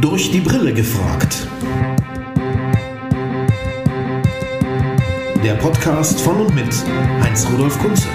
[0.00, 1.48] Durch die Brille gefragt.
[5.42, 6.72] Der Podcast von und mit
[7.20, 8.06] Heinz-Rudolf Kunze.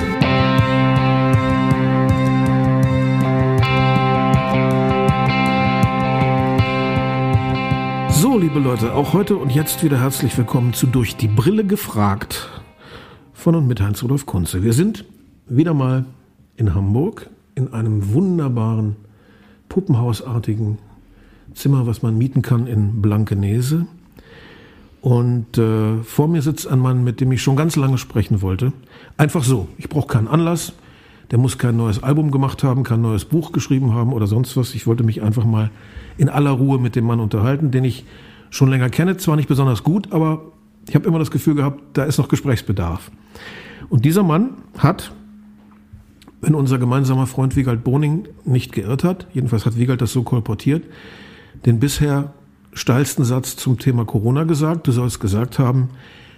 [8.12, 12.50] So, liebe Leute, auch heute und jetzt wieder herzlich willkommen zu Durch die Brille gefragt
[13.34, 14.64] von und mit Heinz-Rudolf Kunze.
[14.64, 15.04] Wir sind
[15.48, 16.06] wieder mal
[16.56, 18.96] in Hamburg in einem wunderbaren,
[19.68, 20.78] puppenhausartigen
[21.54, 23.86] Zimmer, was man mieten kann in Blankenese.
[25.02, 28.72] Und äh, vor mir sitzt ein Mann, mit dem ich schon ganz lange sprechen wollte.
[29.18, 29.68] Einfach so.
[29.78, 30.74] Ich brauche keinen Anlass.
[31.30, 34.74] Der muss kein neues Album gemacht haben, kein neues Buch geschrieben haben oder sonst was.
[34.76, 35.72] Ich wollte mich einfach mal
[36.18, 38.06] in aller Ruhe mit dem Mann unterhalten, den ich
[38.50, 39.18] schon länger kenne.
[39.18, 40.42] Zwar nicht besonders gut, aber
[40.88, 43.12] ich habe immer das Gefühl gehabt, da ist noch Gesprächsbedarf.
[43.90, 45.12] Und dieser Mann hat,
[46.42, 50.84] wenn unser gemeinsamer Freund Wiegald Boning nicht geirrt hat, jedenfalls hat Wiegald das so kolportiert,
[51.66, 52.34] den bisher
[52.74, 54.88] steilsten Satz zum Thema Corona gesagt.
[54.88, 55.90] Du sollst gesagt haben,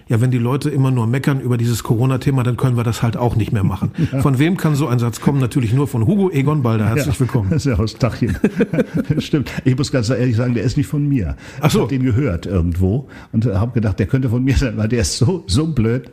[0.08, 3.16] ja, wenn die Leute immer nur meckern über dieses Corona-Thema, dann können wir das halt
[3.16, 3.90] auch nicht mehr machen.
[4.12, 4.20] Ja.
[4.20, 5.40] Von wem kann so ein Satz kommen?
[5.40, 6.86] Natürlich nur von Hugo Egon Balder.
[6.86, 7.48] Herzlich ja, willkommen.
[7.50, 8.36] Das ist ja aus Dachchen.
[9.18, 9.50] Stimmt.
[9.64, 11.34] Ich muss ganz ehrlich sagen, der ist nicht von mir.
[11.60, 11.78] Ach so.
[11.78, 15.00] Ich habe den gehört irgendwo und habe gedacht, der könnte von mir sein, weil der
[15.00, 16.08] ist so, so blöd.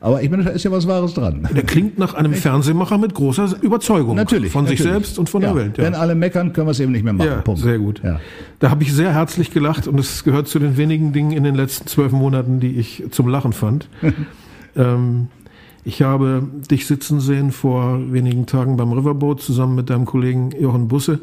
[0.00, 1.48] Aber ich meine, da ist ja was Wahres dran.
[1.54, 4.16] Der klingt nach einem Fernsehmacher mit großer Überzeugung.
[4.16, 4.50] Natürlich.
[4.50, 4.80] Von natürlich.
[4.80, 5.52] sich selbst und von ja.
[5.52, 5.78] der Welt.
[5.78, 7.28] Wenn alle meckern, können wir es eben nicht mehr machen.
[7.28, 7.60] Ja, Punkt.
[7.60, 8.00] sehr gut.
[8.02, 8.18] Ja.
[8.58, 11.54] Da habe ich sehr herzlich gelacht und es gehört zu den wenigen Dingen in den
[11.54, 13.88] letzten zwölf Monaten, die ich zum Lachen fand.
[14.76, 15.28] ähm,
[15.84, 20.88] ich habe dich sitzen sehen vor wenigen Tagen beim Riverboat zusammen mit deinem Kollegen Jochen
[20.88, 21.20] Busse,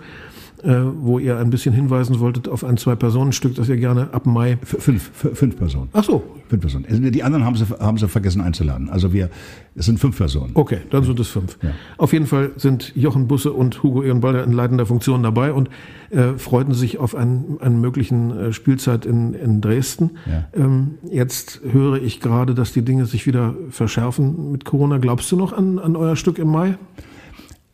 [0.63, 4.57] wo ihr ein bisschen hinweisen wolltet auf ein Zwei-Personen-Stück, das ihr gerne ab Mai.
[4.63, 5.89] Fünf, fünf Personen.
[5.93, 6.23] Ach so.
[6.47, 6.85] Fünf Personen.
[6.89, 8.89] Also die anderen haben sie, haben sie vergessen einzuladen.
[8.89, 9.29] Also wir,
[9.75, 10.51] es sind fünf Personen.
[10.53, 11.57] Okay, dann sind es fünf.
[11.61, 11.71] Ja.
[11.97, 15.69] Auf jeden Fall sind Jochen Busse und Hugo Ehrenbalder in leitender Funktion dabei und
[16.11, 20.11] äh, freuten sich auf einen, einen möglichen äh, Spielzeit in, in Dresden.
[20.25, 20.45] Ja.
[20.53, 24.97] Ähm, jetzt höre ich gerade, dass die Dinge sich wieder verschärfen mit Corona.
[24.97, 26.77] Glaubst du noch an, an euer Stück im Mai?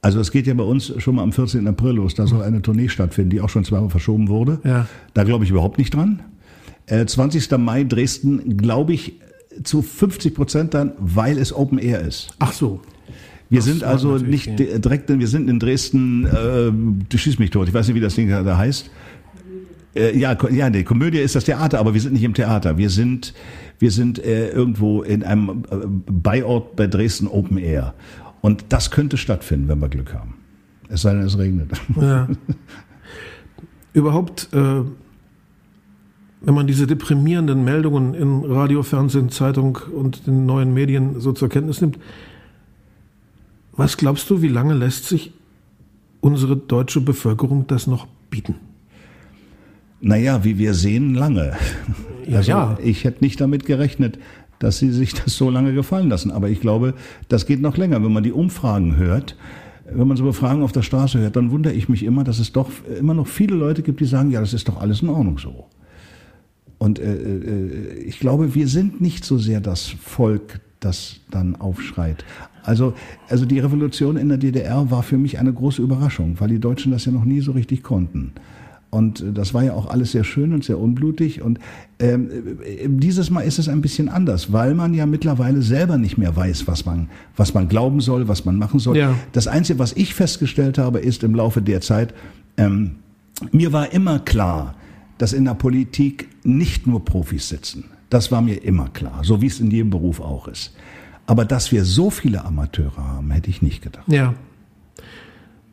[0.02, 1.68] Also es geht ja bei uns schon mal am 14.
[1.68, 2.16] April los.
[2.16, 4.60] Da soll eine Tournee stattfinden, die auch schon zweimal verschoben wurde.
[4.64, 4.88] Ja.
[5.14, 6.22] Da glaube ich überhaupt nicht dran.
[6.86, 7.52] Äh, 20.
[7.58, 9.20] Mai Dresden glaube ich
[9.64, 12.30] zu 50 Prozent dann, weil es Open Air ist.
[12.40, 12.80] Ach so.
[13.50, 14.78] Wir das sind also nicht ja.
[14.78, 18.14] direkt, wir sind in Dresden, äh, du schießt mich tot, ich weiß nicht, wie das
[18.14, 18.92] Ding da heißt.
[19.96, 22.78] Äh, ja, ja, die Komödie ist das Theater, aber wir sind nicht im Theater.
[22.78, 23.34] Wir sind,
[23.80, 25.76] wir sind äh, irgendwo in einem äh,
[26.12, 27.96] Beiort bei Dresden Open Air.
[28.42, 30.36] Und das könnte stattfinden, wenn wir Glück haben.
[30.88, 31.72] Es sei denn, es regnet.
[32.00, 32.28] Ja.
[33.94, 34.82] Überhaupt, äh,
[36.42, 41.50] wenn man diese deprimierenden Meldungen in Radio, Fernsehen, Zeitung und den neuen Medien so zur
[41.50, 42.00] Kenntnis nimmt,
[43.74, 45.32] was glaubst du, wie lange lässt sich
[46.22, 48.56] unsere deutsche Bevölkerung das noch bieten?
[50.02, 51.54] Naja, wie wir sehen, lange.
[52.28, 52.78] Ja, also ja.
[52.82, 54.18] ich hätte nicht damit gerechnet,
[54.60, 56.32] dass sie sich das so lange gefallen lassen.
[56.32, 56.94] Aber ich glaube,
[57.28, 58.04] das geht noch länger.
[58.04, 59.36] Wenn man die Umfragen hört,
[59.92, 62.52] wenn man so Befragen auf der Straße hört, dann wundere ich mich immer, dass es
[62.52, 62.70] doch
[63.00, 65.66] immer noch viele Leute gibt, die sagen, ja, das ist doch alles in Ordnung so.
[66.78, 72.24] Und äh, äh, ich glaube, wir sind nicht so sehr das Volk, das dann aufschreit.
[72.64, 72.94] Also,
[73.28, 76.92] also die Revolution in der DDR war für mich eine große Überraschung, weil die Deutschen
[76.92, 78.34] das ja noch nie so richtig konnten.
[78.90, 81.42] Und äh, das war ja auch alles sehr schön und sehr unblutig.
[81.42, 81.60] Und
[82.00, 82.30] ähm,
[82.64, 86.36] äh, dieses Mal ist es ein bisschen anders, weil man ja mittlerweile selber nicht mehr
[86.36, 88.98] weiß, was man, was man glauben soll, was man machen soll.
[88.98, 89.16] Ja.
[89.32, 92.14] Das Einzige, was ich festgestellt habe, ist im Laufe der Zeit,
[92.58, 92.96] ähm,
[93.52, 94.76] mir war immer klar,
[95.18, 97.86] dass in der Politik nicht nur Profis sitzen.
[98.10, 100.74] Das war mir immer klar, so wie es in jedem Beruf auch ist.
[101.28, 104.06] Aber dass wir so viele Amateure haben, hätte ich nicht gedacht.
[104.08, 104.34] Ja,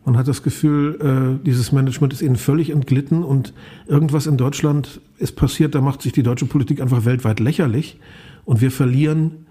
[0.06, 3.53] man hat das Gefühl, äh, dieses Management ist ihnen völlig entglitten und
[3.89, 7.99] irgendwas in Deutschland ist passiert, da macht sich die deutsche Politik einfach weltweit lächerlich
[8.45, 9.46] und wir verlieren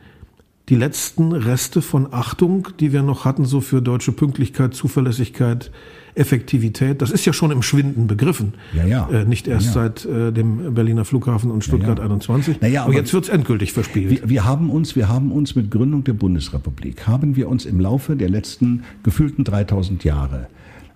[0.70, 5.72] die letzten Reste von Achtung, die wir noch hatten, so für deutsche Pünktlichkeit, Zuverlässigkeit,
[6.16, 7.02] Effektivität.
[7.02, 8.54] Das ist ja schon im Schwinden begriffen.
[8.74, 9.10] Ja, ja.
[9.10, 12.62] Äh, nicht erst ja, seit äh, dem Berliner Flughafen und Stuttgart ja, 21.
[12.62, 14.10] Naja, aber, aber jetzt wird's endgültig verspielt.
[14.10, 17.80] Wir, wir, haben uns, wir haben uns mit Gründung der Bundesrepublik, haben wir uns im
[17.80, 20.48] Laufe der letzten gefühlten 3000 Jahre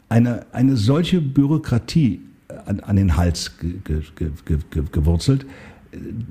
[0.09, 2.21] eine, eine solche Bürokratie
[2.65, 4.01] an, an den Hals ge, ge,
[4.45, 5.45] ge, gewurzelt,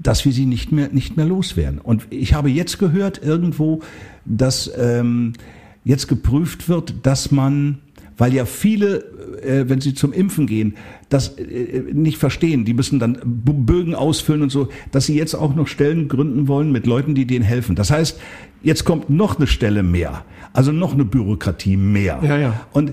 [0.02, 1.78] dass wir sie nicht mehr, nicht mehr loswerden.
[1.78, 3.80] Und ich habe jetzt gehört irgendwo,
[4.24, 5.32] dass ähm,
[5.84, 7.78] jetzt geprüft wird, dass man
[8.18, 9.04] weil ja viele,
[9.42, 10.74] äh, wenn sie zum Impfen gehen,
[11.08, 12.64] das äh, nicht verstehen.
[12.64, 16.70] Die müssen dann Bögen ausfüllen und so, dass sie jetzt auch noch Stellen gründen wollen
[16.72, 17.76] mit Leuten, die denen helfen.
[17.76, 18.20] Das heißt,
[18.62, 22.18] jetzt kommt noch eine Stelle mehr, also noch eine Bürokratie mehr.
[22.22, 22.66] Ja, ja.
[22.72, 22.92] Und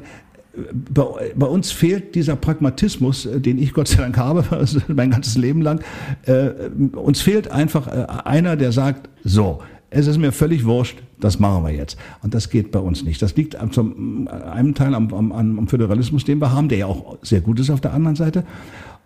[0.93, 4.43] bei, bei, uns fehlt dieser Pragmatismus, äh, den ich Gott sei Dank habe,
[4.87, 5.81] mein ganzes Leben lang.
[6.25, 6.49] Äh,
[6.93, 11.63] uns fehlt einfach äh, einer, der sagt, so, es ist mir völlig wurscht, das machen
[11.63, 11.97] wir jetzt.
[12.21, 13.21] Und das geht bei uns nicht.
[13.21, 17.17] Das liegt zum einem Teil am, am, am Föderalismus, den wir haben, der ja auch
[17.21, 18.43] sehr gut ist auf der anderen Seite.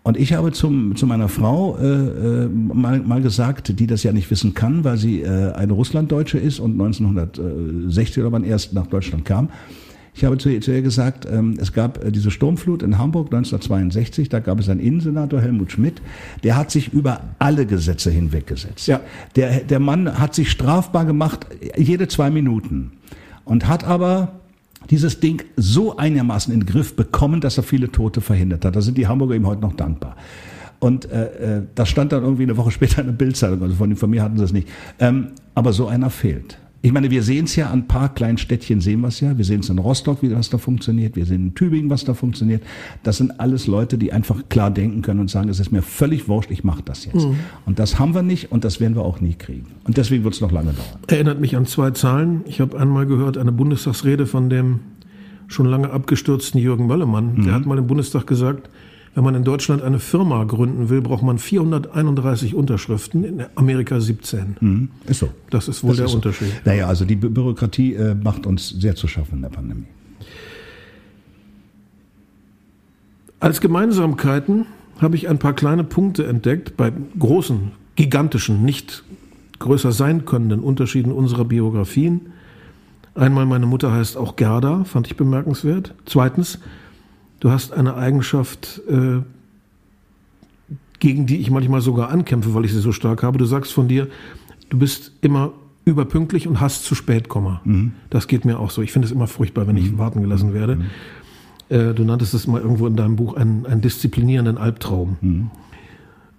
[0.02, 4.12] Und ich habe zum, zu meiner Frau äh, äh mal, mal gesagt, die das ja
[4.12, 8.86] nicht wissen kann, weil sie äh, eine Russlanddeutsche ist und 1960 oder wann erst nach
[8.86, 9.50] Deutschland kam.
[10.14, 14.28] Ich habe zu, zu ihr gesagt, ähm, es gab äh, diese Sturmflut in Hamburg 1962,
[14.28, 16.02] da gab es einen Innensenator, Helmut Schmidt,
[16.42, 18.86] der hat sich über alle Gesetze hinweggesetzt.
[18.88, 19.00] Ja.
[19.36, 21.46] Der, der Mann hat sich strafbar gemacht,
[21.76, 22.92] jede zwei Minuten.
[23.44, 24.40] Und hat aber
[24.90, 28.76] dieses Ding so einigermaßen in den Griff bekommen, dass er viele Tote verhindert hat.
[28.76, 30.16] Da sind die Hamburger ihm heute noch dankbar.
[30.80, 33.62] Und äh, äh, das stand dann irgendwie eine Woche später in der Bildzeitung.
[33.62, 34.68] Also von, von mir hatten sie es nicht.
[34.98, 36.58] Ähm, aber so einer fehlt.
[36.82, 39.36] Ich meine, wir sehen es ja an ein paar kleinen Städtchen, sehen wir es ja.
[39.36, 41.14] Wir sehen es in Rostock, wie das da funktioniert.
[41.14, 42.62] Wir sehen in Tübingen, was da funktioniert.
[43.02, 46.26] Das sind alles Leute, die einfach klar denken können und sagen, es ist mir völlig
[46.26, 47.26] wurscht, ich mache das jetzt.
[47.26, 47.36] Mhm.
[47.66, 49.66] Und das haben wir nicht und das werden wir auch nie kriegen.
[49.84, 51.00] Und deswegen wird es noch lange dauern.
[51.08, 52.42] Erinnert mich an zwei Zahlen.
[52.46, 54.80] Ich habe einmal gehört, eine Bundestagsrede von dem
[55.48, 57.34] schon lange abgestürzten Jürgen Möllemann.
[57.34, 57.44] Mhm.
[57.44, 58.70] Der hat mal im Bundestag gesagt,
[59.14, 64.56] wenn man in Deutschland eine Firma gründen will, braucht man 431 Unterschriften, in Amerika 17.
[64.60, 64.88] Mhm.
[65.06, 65.30] Ist so.
[65.50, 66.48] Das ist wohl das der ist Unterschied.
[66.48, 66.54] So.
[66.64, 69.86] Naja, also die Bürokratie äh, macht uns sehr zu schaffen in der Pandemie.
[73.40, 74.66] Als Gemeinsamkeiten
[75.00, 79.02] habe ich ein paar kleine Punkte entdeckt bei großen, gigantischen, nicht
[79.58, 82.32] größer sein könnenden Unterschieden unserer Biografien.
[83.14, 85.94] Einmal, meine Mutter heißt auch Gerda, fand ich bemerkenswert.
[86.04, 86.58] Zweitens,
[87.40, 89.22] Du hast eine Eigenschaft, äh,
[90.98, 93.38] gegen die ich manchmal sogar ankämpfe, weil ich sie so stark habe.
[93.38, 94.08] Du sagst von dir,
[94.68, 95.52] du bist immer
[95.86, 97.58] überpünktlich und hast zu spät kommen.
[97.64, 97.92] Mhm.
[98.10, 98.82] Das geht mir auch so.
[98.82, 99.98] Ich finde es immer furchtbar, wenn ich mhm.
[99.98, 100.76] warten gelassen werde.
[100.76, 100.84] Mhm.
[101.70, 105.16] Äh, du nanntest es mal irgendwo in deinem Buch einen, einen disziplinierenden Albtraum.
[105.22, 105.50] Mhm.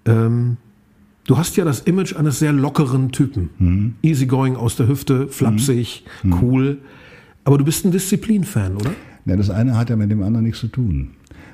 [0.05, 0.57] Ähm,
[1.25, 3.49] du hast ja das Image eines sehr lockeren Typen.
[3.57, 3.95] Mhm.
[4.03, 6.35] Easygoing aus der Hüfte, flapsig, mhm.
[6.41, 6.77] cool.
[7.43, 8.91] Aber du bist ein Disziplin-Fan, oder?
[9.25, 11.11] Ja, das eine hat ja mit dem anderen nichts zu tun.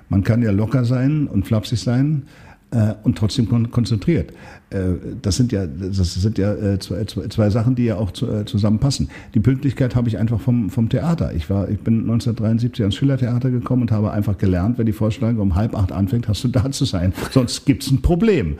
[0.10, 2.24] Man kann ja locker sein und flapsig sein
[2.72, 4.32] äh, und trotzdem kon konzentriert.
[4.70, 4.80] Äh,
[5.22, 8.46] das sind ja, das sind ja äh, zwei, zwei, Sachen, die ja auch zu, äh,
[8.46, 9.10] zusammenpassen.
[9.34, 11.34] Die Pünktlichkeit habe ich einfach vom, vom Theater.
[11.34, 15.40] Ich war, ich bin 1973 ans Schillertheater gekommen und habe einfach gelernt, wenn die Vorstellung
[15.40, 17.14] um halb acht anfängt, hast du da zu sein.
[17.32, 18.58] Sonst gibt's ein Problem.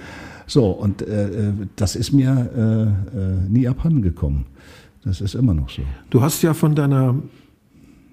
[0.48, 4.46] So, und äh, äh das ist mir äh, äh, nie abhanden gekommen.
[5.04, 5.82] Das ist immer noch so.
[6.10, 7.16] Du hast ja von deiner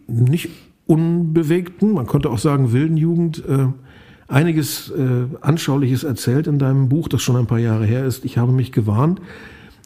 [0.06, 0.50] nicht
[0.86, 3.66] unbewegten, man könnte auch sagen wilden Jugend, äh,
[4.28, 8.24] einiges äh, Anschauliches erzählt in deinem Buch, das schon ein paar Jahre her ist.
[8.24, 9.20] Ich habe mich gewarnt.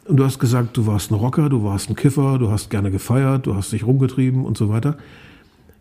[0.05, 2.89] Und du hast gesagt, du warst ein Rocker, du warst ein Kiffer, du hast gerne
[2.89, 4.97] gefeiert, du hast dich rumgetrieben und so weiter.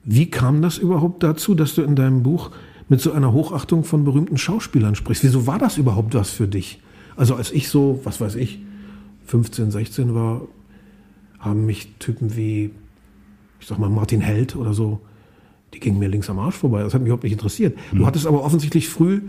[0.04, 2.50] Wie kam das überhaupt dazu, dass du in deinem Buch
[2.88, 5.24] mit so einer Hochachtung von berühmten Schauspielern sprichst?
[5.24, 6.80] Wieso war das überhaupt was für dich?
[7.16, 8.60] Also als ich so, was weiß ich,
[9.26, 10.42] 15, 16 war,
[11.38, 12.70] haben mich Typen wie,
[13.60, 15.00] ich sag mal, Martin Held oder so
[15.74, 16.82] die ging mir links am Arsch vorbei.
[16.82, 17.76] Das hat mich überhaupt nicht interessiert.
[17.90, 18.06] Du hm.
[18.06, 19.22] hattest aber offensichtlich früh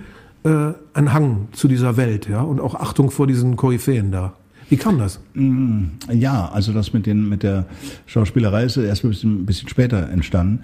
[0.43, 4.33] äh, einen Hang zu dieser Welt, ja, und auch Achtung vor diesen Koryphäen da.
[4.69, 5.19] Wie kam das?
[5.33, 7.65] Hm, ja, also das mit, den, mit der
[8.05, 10.63] Schauspielerei ist erst ein bisschen, ein bisschen später entstanden.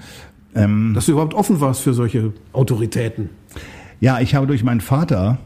[0.53, 3.29] Ähm, Dass du überhaupt offen warst für solche Autoritäten.
[3.99, 5.39] Ja, ich habe durch meinen Vater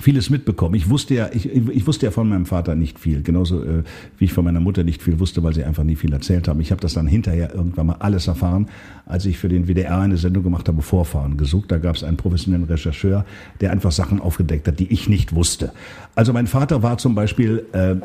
[0.00, 0.74] vieles mitbekommen.
[0.74, 3.82] Ich wusste ja, ich, ich wusste ja von meinem Vater nicht viel, genauso äh,
[4.18, 6.60] wie ich von meiner Mutter nicht viel wusste, weil sie einfach nie viel erzählt haben.
[6.60, 8.66] Ich habe das dann hinterher irgendwann mal alles erfahren,
[9.06, 11.70] als ich für den WDR eine Sendung gemacht habe, Vorfahren gesucht.
[11.70, 13.24] Da gab es einen professionellen Rechercheur,
[13.60, 15.72] der einfach Sachen aufgedeckt hat, die ich nicht wusste.
[16.14, 17.96] Also mein Vater war zum Beispiel, äh, äh,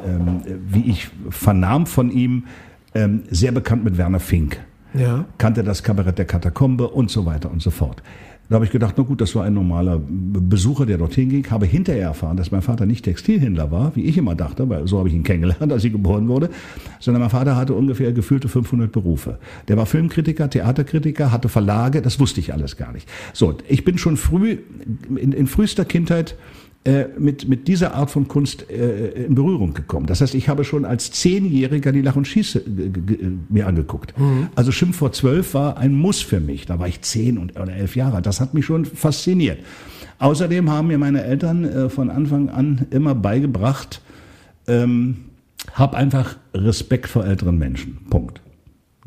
[0.68, 2.46] wie ich vernahm von ihm,
[2.94, 4.60] äh, sehr bekannt mit Werner Fink.
[4.94, 5.26] Ja.
[5.38, 8.02] Kannte das Kabarett der Katakombe und so weiter und so fort.
[8.52, 11.50] Da habe ich gedacht, na gut, das war ein normaler Besucher, der dorthin ging.
[11.50, 15.00] Habe hinterher erfahren, dass mein Vater nicht Textilhändler war, wie ich immer dachte, weil so
[15.00, 16.50] habe ich ihn kennengelernt, als ich geboren wurde,
[17.00, 19.40] sondern mein Vater hatte ungefähr gefühlte 500 Berufe.
[19.70, 23.08] Der war Filmkritiker, Theaterkritiker, hatte Verlage, das wusste ich alles gar nicht.
[23.32, 24.58] So, ich bin schon früh,
[25.16, 26.36] in, in frühester Kindheit
[27.20, 30.08] mit, mit dieser Art von Kunst äh, in Berührung gekommen.
[30.08, 32.92] Das heißt, ich habe schon als Zehnjähriger die Lach- und Schieße äh,
[33.50, 34.18] mir angeguckt.
[34.18, 34.48] Mhm.
[34.56, 36.66] Also Schimpf vor zwölf war ein Muss für mich.
[36.66, 38.24] Da war ich zehn und, oder elf Jahre.
[38.24, 39.60] Das hat mich schon fasziniert.
[40.18, 44.02] Außerdem haben mir meine Eltern äh, von Anfang an immer beigebracht,
[44.68, 45.18] ähm,
[45.74, 48.00] hab einfach Respekt vor älteren Menschen.
[48.10, 48.42] Punkt.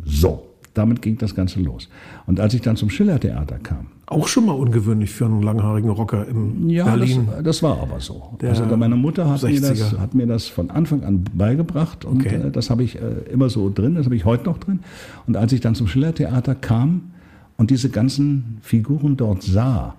[0.04, 1.88] So, damit ging das Ganze los.
[2.26, 6.26] Und als ich dann zum Schillertheater kam, auch schon mal ungewöhnlich für einen langhaarigen Rocker
[6.28, 7.26] im ja, Berlin.
[7.30, 8.36] Das, das war aber so.
[8.42, 12.36] also meine Mutter hat mir, das, hat mir das von Anfang an beigebracht und okay.
[12.36, 14.80] äh, das habe ich äh, immer so drin, das habe ich heute noch drin.
[15.26, 17.12] Und als ich dann zum Schillertheater kam
[17.56, 19.94] und diese ganzen Figuren dort sah,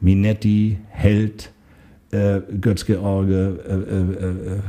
[0.00, 1.50] Minetti, Held,
[2.12, 4.60] äh, Götz-George, äh,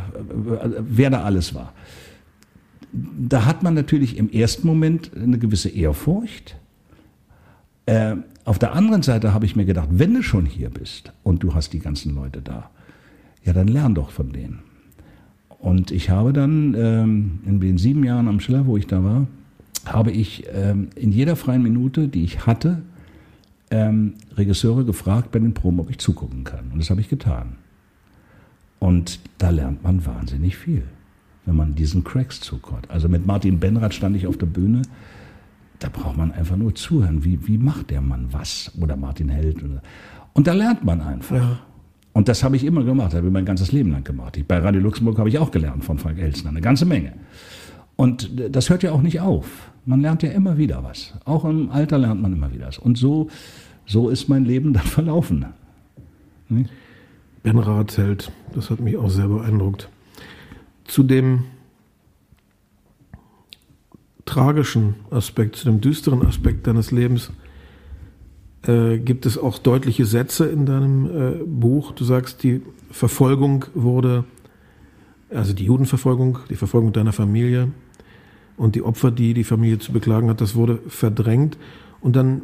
[0.81, 1.73] wer da alles war,
[2.91, 6.55] da hat man natürlich im ersten Moment eine gewisse Ehrfurcht.
[7.85, 8.15] Äh,
[8.45, 11.53] auf der anderen Seite habe ich mir gedacht, wenn du schon hier bist und du
[11.53, 12.69] hast die ganzen Leute da,
[13.43, 14.59] ja, dann lern doch von denen.
[15.59, 19.27] Und ich habe dann ähm, in den sieben Jahren am Schiller, wo ich da war,
[19.85, 22.81] habe ich ähm, in jeder freien Minute, die ich hatte,
[23.71, 26.71] ähm, Regisseure gefragt bei den Proben, ob ich zugucken kann.
[26.71, 27.57] Und das habe ich getan.
[28.79, 30.83] Und da lernt man wahnsinnig viel,
[31.49, 32.89] wenn man diesen Cracks zuguckt.
[32.91, 34.83] Also mit Martin Benrath stand ich auf der Bühne.
[35.79, 37.25] Da braucht man einfach nur zuhören.
[37.25, 38.71] Wie, wie macht der Mann was?
[38.79, 39.63] Oder Martin Held.
[40.33, 41.37] Und da lernt man einfach.
[41.37, 41.59] Ja.
[42.13, 44.37] Und das habe ich immer gemacht, habe ich mein ganzes Leben lang gemacht.
[44.37, 47.13] Ich, bei Radio Luxemburg habe ich auch gelernt von Frank Elsner, eine ganze Menge.
[47.95, 49.71] Und das hört ja auch nicht auf.
[49.85, 51.15] Man lernt ja immer wieder was.
[51.25, 52.77] Auch im Alter lernt man immer wieder was.
[52.77, 53.29] Und so,
[53.87, 55.45] so ist mein Leben dann verlaufen.
[56.47, 56.65] Ne?
[57.41, 59.89] Ben Rathheld, das hat mich auch sehr beeindruckt.
[60.89, 61.43] Zu dem
[64.25, 67.31] tragischen Aspekt, zu dem düsteren Aspekt deines Lebens
[68.63, 71.91] äh, gibt es auch deutliche Sätze in deinem äh, Buch.
[71.91, 74.23] Du sagst, die Verfolgung wurde,
[75.29, 77.71] also die Judenverfolgung, die Verfolgung deiner Familie
[78.57, 81.59] und die Opfer, die die Familie zu beklagen hat, das wurde verdrängt.
[82.01, 82.41] Und dann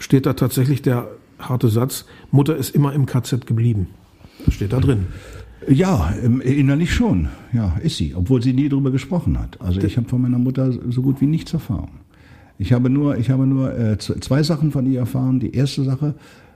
[0.00, 1.08] steht da tatsächlich der
[1.38, 3.86] harte Satz, Mutter ist immer im KZ geblieben.
[4.44, 5.06] Das steht da drin.
[5.68, 7.28] Ja, innerlich schon.
[7.52, 9.60] Ja, ist sie, obwohl sie nie darüber gesprochen hat.
[9.60, 11.90] Also ich habe von meiner Mutter so gut wie nichts erfahren.
[12.58, 15.40] Ich habe nur, ich habe nur äh, zwei Sachen von ihr erfahren.
[15.40, 16.14] Die erste Sache,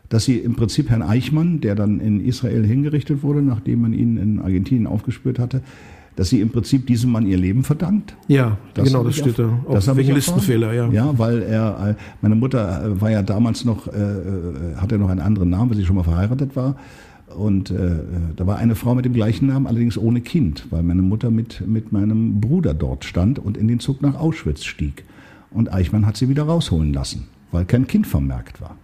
[0.08, 4.16] dass sie im Prinzip Herrn Eichmann, der dann in Israel hingerichtet wurde, nachdem man ihn
[4.16, 5.62] in Argentinien aufgespürt hatte,
[6.16, 8.16] dass sie im Prinzip diesem Mann ihr Leben verdankt.
[8.26, 9.60] Ja, das genau, das steht da.
[9.66, 10.88] Auch das wegen Listenfehler, ja.
[10.90, 15.20] Ja, weil er, äh, meine Mutter äh, war ja damals noch, äh, hatte noch einen
[15.20, 16.74] anderen Namen, weil sie schon mal verheiratet war.
[17.36, 17.90] Und äh,
[18.36, 21.66] da war eine Frau mit dem gleichen Namen, allerdings ohne Kind, weil meine Mutter mit,
[21.66, 25.04] mit meinem Bruder dort stand und in den Zug nach Auschwitz stieg.
[25.50, 28.76] Und Eichmann hat sie wieder rausholen lassen, weil kein Kind vermerkt war.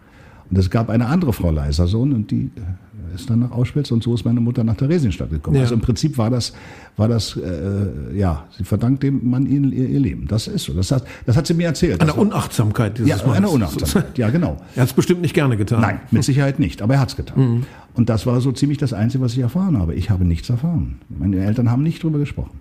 [0.51, 4.03] Und es gab eine andere Frau Leisersohn und die äh, ist dann nach Auschwitz und
[4.03, 5.57] so ist meine Mutter nach Theresienstadt gekommen.
[5.57, 5.63] Ja.
[5.63, 6.53] Also im Prinzip war das,
[6.97, 10.27] war das, äh, ja, sie verdankt dem Mann ihr, ihr Leben.
[10.29, 10.73] Das ist so.
[10.73, 12.01] Das hat, das hat sie mir erzählt.
[12.01, 13.37] Eine Unachtsamkeit dieses Ja, Manns.
[13.39, 14.57] eine Unachtsamkeit, ja genau.
[14.75, 15.81] Er hat es bestimmt nicht gerne getan.
[15.81, 17.39] Nein, mit Sicherheit nicht, aber er hat es getan.
[17.39, 17.63] Mhm.
[17.95, 19.95] Und das war so ziemlich das Einzige, was ich erfahren habe.
[19.95, 20.97] Ich habe nichts erfahren.
[21.09, 22.59] Meine Eltern haben nicht drüber gesprochen.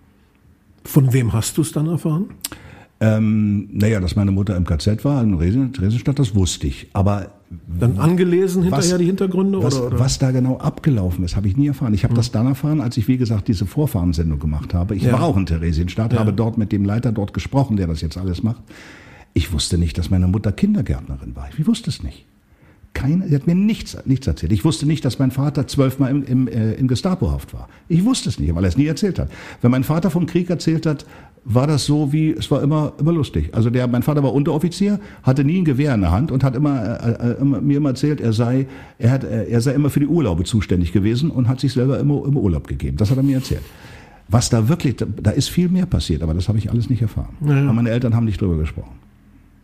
[0.84, 2.26] Von wem hast du es dann erfahren?
[3.00, 6.88] Ähm, naja, dass meine Mutter im KZ war, in Dresdenstadt, das wusste ich.
[6.94, 7.32] Aber
[7.80, 9.62] dann angelesen hinterher was, die Hintergründe?
[9.62, 10.00] Was, oder, oder?
[10.00, 11.94] was da genau abgelaufen ist, habe ich nie erfahren.
[11.94, 12.18] Ich habe hm.
[12.18, 14.96] das dann erfahren, als ich, wie gesagt, diese Vorfahrensendung gemacht habe.
[14.96, 15.14] Ich ja.
[15.14, 16.20] war auch in Theresienstadt, ja.
[16.20, 18.62] habe dort mit dem Leiter dort gesprochen, der das jetzt alles macht.
[19.34, 21.50] Ich wusste nicht, dass meine Mutter Kindergärtnerin war.
[21.58, 22.26] Ich wusste es nicht.
[22.94, 24.52] Keine, sie hat mir nichts, nichts erzählt.
[24.52, 27.68] Ich wusste nicht, dass mein Vater zwölfmal im, im, äh, in Gestapohaft war.
[27.88, 29.32] Ich wusste es nicht, weil er es nie erzählt hat.
[29.62, 31.06] Wenn mein Vater vom Krieg erzählt hat,
[31.46, 33.50] war das so wie, es war immer, immer lustig.
[33.54, 36.56] Also der, mein Vater war Unteroffizier, hatte nie ein Gewehr in der Hand und hat
[36.56, 39.90] immer, äh, äh, immer mir immer erzählt, er sei, er hat, äh, er sei immer
[39.90, 42.98] für die Urlaube zuständig gewesen und hat sich selber immer, immer Urlaub gegeben.
[42.98, 43.64] Das hat er mir erzählt.
[44.30, 47.36] Was da wirklich, da, ist viel mehr passiert, aber das habe ich alles nicht erfahren.
[47.42, 47.74] Ja.
[47.74, 48.96] meine Eltern haben nicht drüber gesprochen.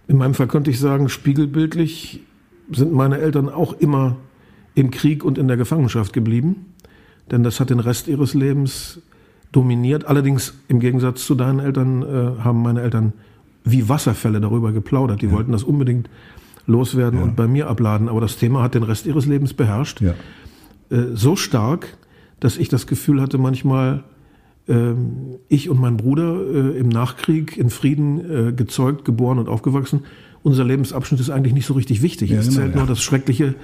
[0.07, 2.21] In meinem Fall könnte ich sagen, spiegelbildlich
[2.71, 4.17] sind meine Eltern auch immer
[4.75, 6.74] im Krieg und in der Gefangenschaft geblieben,
[7.31, 9.01] denn das hat den Rest ihres Lebens
[9.51, 10.06] dominiert.
[10.06, 13.13] Allerdings im Gegensatz zu deinen Eltern äh, haben meine Eltern
[13.63, 15.22] wie Wasserfälle darüber geplaudert.
[15.22, 15.32] Die ja.
[15.32, 16.10] wollten das unbedingt
[16.65, 17.25] loswerden ja.
[17.25, 20.01] und bei mir abladen, aber das Thema hat den Rest ihres Lebens beherrscht.
[20.01, 20.13] Ja.
[20.89, 21.98] Äh, so stark,
[22.39, 24.03] dass ich das Gefühl hatte, manchmal
[24.68, 24.94] äh,
[25.48, 30.01] ich und mein Bruder äh, im Nachkrieg in Frieden äh, gezeugt, geboren und aufgewachsen
[30.41, 32.32] unser Lebensabschnitt ist eigentlich nicht so richtig wichtig.
[32.32, 33.56] Es zählt nur das schreckliche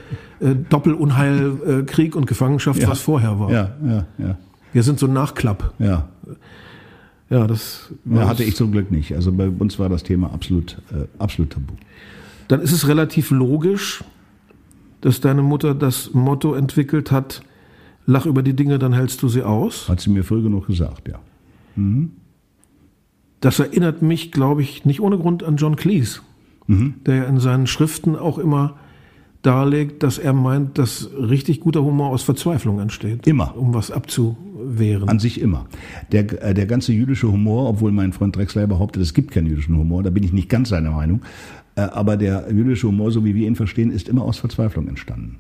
[0.42, 3.50] äh, Doppelunheil, Krieg und Gefangenschaft, was vorher war.
[3.50, 4.38] Ja, ja, ja.
[4.75, 5.74] Wir sind so ein Nachklapp.
[5.79, 6.10] Ja.
[7.29, 9.15] Ja, das ja, hatte ich zum Glück nicht.
[9.15, 11.74] Also bei uns war das Thema absolut, äh, absolut tabu.
[12.50, 14.03] Dann ist es relativ logisch,
[15.01, 17.41] dass deine Mutter das Motto entwickelt hat,
[18.05, 19.89] lach über die Dinge, dann hältst du sie aus.
[19.89, 21.20] Hat sie mir früh genug gesagt, ja.
[21.75, 22.12] Mhm.
[23.39, 26.22] Das erinnert mich, glaube ich, nicht ohne Grund an John Cleese
[26.67, 26.96] mhm.
[27.05, 28.75] der in seinen Schriften auch immer
[29.41, 33.27] darlegt, dass er meint, dass richtig guter Humor aus Verzweiflung entsteht.
[33.27, 33.55] Immer.
[33.55, 33.91] Um was
[34.55, 35.09] abzuwehren.
[35.09, 35.67] An sich immer.
[36.12, 39.77] Der, äh, der ganze jüdische Humor, obwohl mein Freund Drexler behauptet, es gibt keinen jüdischen
[39.77, 41.21] Humor, da bin ich nicht ganz seiner Meinung.
[41.75, 45.38] Äh, aber der jüdische Humor, so wie wir ihn verstehen, ist immer aus Verzweiflung entstanden.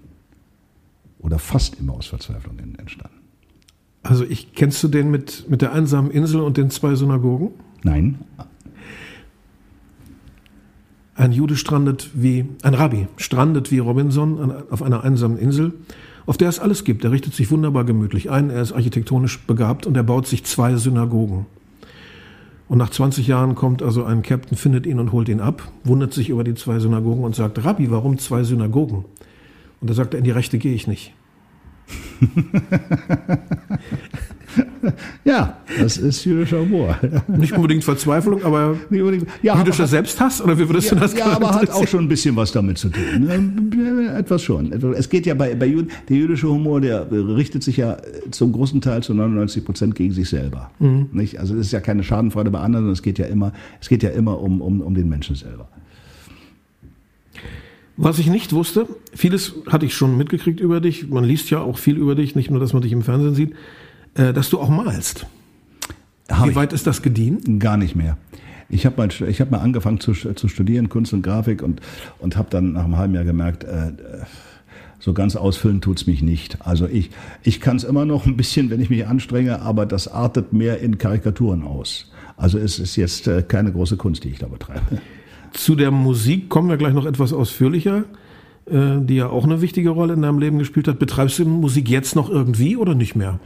[1.19, 3.17] Oder fast immer aus Verzweiflung entstanden.
[4.03, 7.49] Also ich kennst du den mit, mit der einsamen Insel und den zwei Synagogen?
[7.83, 8.19] Nein,
[11.15, 15.73] Ein Jude strandet wie, ein Rabbi strandet wie Robinson auf einer einsamen Insel,
[16.25, 17.03] auf der es alles gibt.
[17.03, 20.75] Er richtet sich wunderbar gemütlich ein, er ist architektonisch begabt und er baut sich zwei
[20.75, 21.45] Synagogen.
[22.67, 26.13] Und nach 20 Jahren kommt also ein Captain, findet ihn und holt ihn ab, wundert
[26.13, 29.05] sich über die zwei Synagogen und sagt, Rabbi, warum zwei Synagogen?
[29.81, 31.13] Und er sagt, in die rechte gehe ich nicht.
[35.25, 36.97] ja, das ist jüdischer Humor.
[37.27, 40.41] Nicht unbedingt Verzweiflung, aber unbedingt, ja, jüdischer aber, Selbsthass?
[40.41, 42.77] Oder wie würdest ja, du das Ja, aber hat auch schon ein bisschen was damit
[42.77, 43.03] zu tun.
[43.19, 44.13] Ne?
[44.17, 44.71] Etwas schon.
[44.93, 47.97] Es geht ja bei, bei Juden, der jüdische Humor, der richtet sich ja
[48.31, 50.71] zum großen Teil zu 99 Prozent gegen sich selber.
[50.79, 51.09] Mhm.
[51.11, 51.39] Nicht?
[51.39, 54.03] Also es ist ja keine Schadenfreude bei anderen, sondern es geht ja immer, es geht
[54.03, 55.67] ja immer um, um, um den Menschen selber.
[57.97, 61.77] Was ich nicht wusste, vieles hatte ich schon mitgekriegt über dich, man liest ja auch
[61.77, 63.55] viel über dich, nicht nur, dass man dich im Fernsehen sieht, äh,
[64.15, 65.27] dass du auch malst.
[66.29, 67.59] Hab Wie weit ist das gediehen?
[67.59, 68.17] Gar nicht mehr.
[68.69, 71.81] Ich habe mal, ich hab mal angefangen zu, zu studieren, Kunst und Grafik, und,
[72.19, 73.91] und habe dann nach einem halben Jahr gemerkt, äh,
[74.99, 76.65] so ganz ausfüllen tut's mich nicht.
[76.65, 77.11] Also ich,
[77.43, 80.79] ich kann es immer noch ein bisschen, wenn ich mich anstrenge, aber das artet mehr
[80.79, 82.11] in Karikaturen aus.
[82.37, 84.99] Also es ist jetzt äh, keine große Kunst, die ich da betreibe.
[85.53, 88.05] Zu der Musik kommen wir gleich noch etwas ausführlicher,
[88.65, 90.97] äh, die ja auch eine wichtige Rolle in deinem Leben gespielt hat.
[90.97, 93.39] Betreibst du Musik jetzt noch irgendwie oder nicht mehr?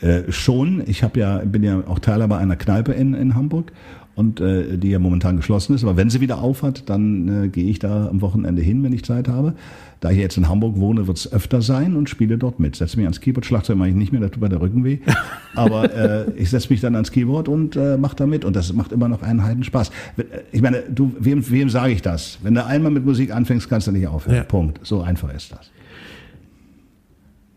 [0.00, 0.82] Äh, schon.
[0.86, 3.72] Ich habe ja, bin ja auch Teilhaber einer Kneipe in, in Hamburg
[4.14, 5.82] und äh, die ja momentan geschlossen ist.
[5.82, 9.04] Aber wenn sie wieder aufhat, dann äh, gehe ich da am Wochenende hin, wenn ich
[9.04, 9.54] Zeit habe.
[10.00, 12.76] Da ich jetzt in Hamburg wohne, wird es öfter sein und spiele dort mit.
[12.76, 14.98] Setze mich ans Keyboard, Schlagzeug mache ich nicht mehr, da tut mir der Rücken weh.
[15.54, 18.44] Aber äh, ich setze mich dann ans Keyboard und äh, mache da mit.
[18.44, 19.90] Und das macht immer noch einen heiden Spaß.
[20.16, 22.38] Äh, ich meine, du, wem, wem sage ich das?
[22.42, 24.36] Wenn du einmal mit Musik anfängst, kannst du nicht aufhören.
[24.36, 24.44] Ja.
[24.44, 24.80] Punkt.
[24.82, 25.70] So einfach ist das.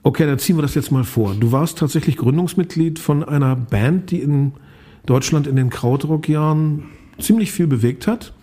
[0.03, 1.33] Okay, dann ziehen wir das jetzt mal vor.
[1.39, 4.51] Du warst tatsächlich Gründungsmitglied von einer Band, die in
[5.05, 6.83] Deutschland in den Krautrock-Jahren
[7.19, 8.33] ziemlich viel bewegt hat.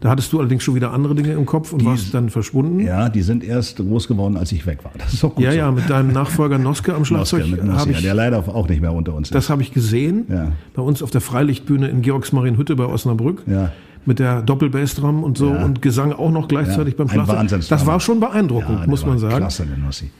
[0.00, 2.78] Da hattest du allerdings schon wieder andere Dinge im Kopf und die, warst dann verschwunden.
[2.78, 4.92] Ja, die sind erst groß geworden, als ich weg war.
[4.96, 5.56] Das ist auch gut Ja, so.
[5.56, 7.40] ja, mit deinem Nachfolger Noske am Schlagzeug.
[7.40, 9.34] Noske, mit Noske, ich, der leider auch nicht mehr unter uns ist.
[9.34, 10.26] Das habe ich gesehen.
[10.28, 10.52] Ja.
[10.74, 13.42] Bei uns auf der Freilichtbühne in Georgsmarienhütte bei Osnabrück.
[13.46, 13.72] Ja.
[14.06, 15.64] Mit der Doppelbassdrum und so ja.
[15.64, 17.04] und Gesang auch noch gleichzeitig ja.
[17.04, 17.68] beim Schlagzeug.
[17.68, 19.36] Das war schon beeindruckend, muss man sagen.
[19.36, 20.10] Klasse, der Nossi.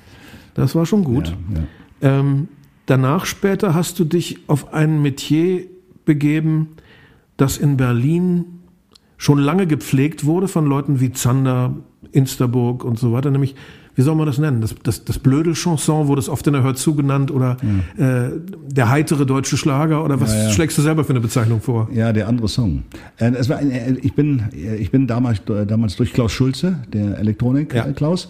[0.59, 1.29] Das war schon gut.
[1.29, 1.61] Ja,
[2.09, 2.21] ja.
[2.21, 2.49] Ähm,
[2.87, 5.65] danach später hast du dich auf ein Metier
[6.05, 6.71] begeben,
[7.37, 8.45] das in Berlin
[9.17, 11.75] schon lange gepflegt wurde von Leuten wie Zander,
[12.13, 13.55] Insterburg und so weiter, nämlich
[13.99, 14.61] wie soll man das nennen?
[14.61, 17.57] Das, das, das blöde Chanson wurde es oft in der Hör zu genannt oder
[17.99, 18.27] ja.
[18.27, 18.31] äh,
[18.69, 20.51] der heitere deutsche Schlager oder was ja, ja.
[20.51, 21.89] schlägst du selber für eine Bezeichnung vor?
[21.93, 22.85] Ja, der andere Song.
[23.17, 27.19] Äh, es war, äh, ich bin, äh, ich bin damals, damals durch Klaus Schulze, der
[27.19, 28.29] Elektronik Klaus,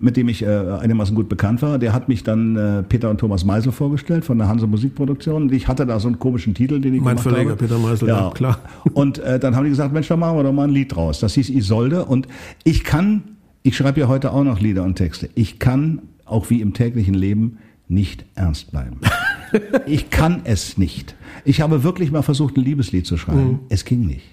[0.00, 1.78] mit dem ich äh, einigermaßen gut bekannt war.
[1.78, 5.52] Der hat mich dann äh, Peter und Thomas Meisel vorgestellt von der Hanse Musikproduktion.
[5.52, 7.66] Ich hatte da so einen komischen Titel, den ich mein gemacht Verleger, habe.
[7.66, 8.58] Peter Meisel, ja, ja klar.
[8.94, 11.20] Und äh, dann haben die gesagt, Mensch, da machen wir doch mal ein Lied draus.
[11.20, 12.04] Das hieß Isolde.
[12.04, 12.28] Und
[12.64, 13.22] ich kann,
[13.62, 15.30] ich schreibe ja heute auch noch Lieder und Texte.
[15.34, 19.00] Ich kann, auch wie im täglichen Leben, nicht ernst bleiben.
[19.86, 21.14] ich kann es nicht.
[21.44, 23.44] Ich habe wirklich mal versucht, ein Liebeslied zu schreiben.
[23.44, 23.58] Mhm.
[23.68, 24.24] Es ging nicht.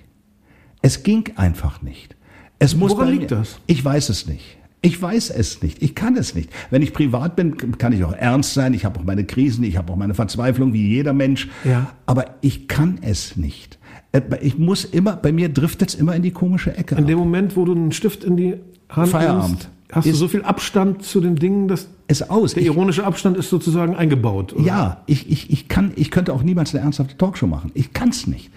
[0.82, 2.16] Es ging einfach nicht.
[2.60, 3.60] Es muss Woran liegt das?
[3.68, 4.58] Ich weiß es nicht.
[4.82, 5.82] Ich weiß es nicht.
[5.84, 6.50] Ich kann es nicht.
[6.70, 8.74] Wenn ich privat bin, kann ich auch ernst sein.
[8.74, 11.50] Ich habe auch meine Krisen, ich habe auch meine Verzweiflung, wie jeder Mensch.
[11.66, 11.92] Ja.
[12.06, 13.78] Aber ich kann es nicht.
[14.14, 16.96] Äh, ich muss immer, bei mir driftet es immer in die komische Ecke.
[16.96, 17.08] In ab.
[17.08, 18.56] dem Moment, wo du einen Stift in die
[18.90, 19.50] Hand Feierabend.
[19.50, 22.54] Nimmst, hast du so viel Abstand zu den Dingen, dass es aus.
[22.54, 24.54] Der ironische Abstand ist sozusagen eingebaut.
[24.54, 24.64] Oder?
[24.64, 27.72] Ja, ich, ich, ich kann, ich könnte auch niemals eine ernsthafte Talkshow machen.
[27.74, 28.50] Ich kann es nicht.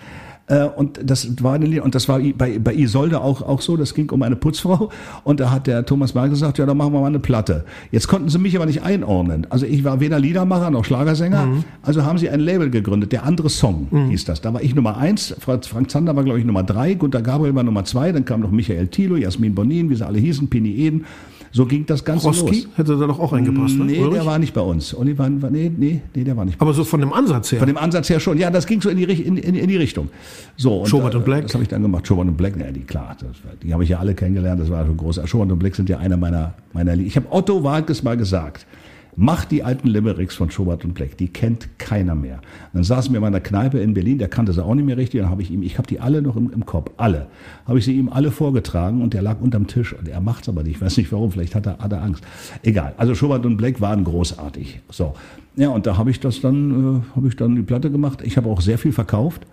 [0.52, 3.94] Äh, und das war eine, und das war bei, bei Isolde auch, auch so, das
[3.94, 4.90] ging um eine Putzfrau.
[5.24, 7.64] Und da hat der Thomas Berg gesagt, ja, dann machen wir mal eine Platte.
[7.90, 9.46] Jetzt konnten sie mich aber nicht einordnen.
[9.48, 11.46] Also ich war weder Liedermacher noch Schlagersänger.
[11.46, 11.64] Mhm.
[11.80, 14.10] Also haben sie ein Label gegründet, der andere Song mhm.
[14.10, 14.42] hieß das.
[14.42, 17.62] Da war ich Nummer eins, Frank Zander war, glaube ich, Nummer drei, Gunter Gabriel war
[17.62, 21.06] Nummer zwei, dann kam noch Michael Thilo, Jasmin Bonin, wie sie alle hießen, Pini Eden.
[21.54, 22.68] So ging das Ganze Roski los.
[22.76, 23.84] hätte da doch auch reingepasst, ne?
[23.84, 24.14] Nee, Ulrich?
[24.14, 24.94] der war nicht bei uns.
[24.94, 27.58] Olli war, nee, nee, nee, der war nicht bei Aber so von dem Ansatz her?
[27.58, 28.38] Von dem Ansatz her schon.
[28.38, 30.08] Ja, das ging so in die, in, in, in die Richtung.
[30.56, 31.42] So, und, Schobert und Black?
[31.42, 32.06] Das habe ich dann gemacht.
[32.06, 33.16] Schobert und Black, ja, die, klar.
[33.20, 33.30] Das,
[33.62, 34.62] die habe ich ja alle kennengelernt.
[34.62, 35.20] Das war schon groß.
[35.26, 38.66] Schobert und Black sind ja einer meiner, meiner Ich habe Otto Walkes mal gesagt.
[39.14, 42.40] Mach die alten Limericks von Schubert und Black, die kennt keiner mehr.
[42.72, 45.20] Dann saßen wir in meiner Kneipe in Berlin, der kannte sie auch nicht mehr richtig,
[45.20, 47.26] dann habe ich ihm, ich habe die alle noch im, im Kopf, alle,
[47.66, 50.62] habe ich sie ihm alle vorgetragen und der lag unterm Tisch und er macht's aber
[50.62, 52.24] nicht, ich weiß nicht warum, vielleicht hat er, hat er Angst.
[52.62, 54.80] Egal, also Schubert und Black waren großartig.
[54.90, 55.12] So,
[55.56, 58.22] ja und da habe ich das dann, äh, habe ich dann die Platte gemacht.
[58.24, 59.46] Ich habe auch sehr viel verkauft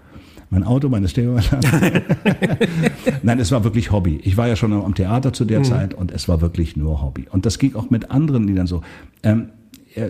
[0.49, 2.03] mein Auto, meine Stereoanlage.
[3.23, 4.19] Nein, es war wirklich Hobby.
[4.23, 5.63] Ich war ja schon am Theater zu der mhm.
[5.63, 7.27] Zeit und es war wirklich nur Hobby.
[7.29, 8.81] Und das ging auch mit anderen Liedern so.
[9.23, 9.49] Ähm,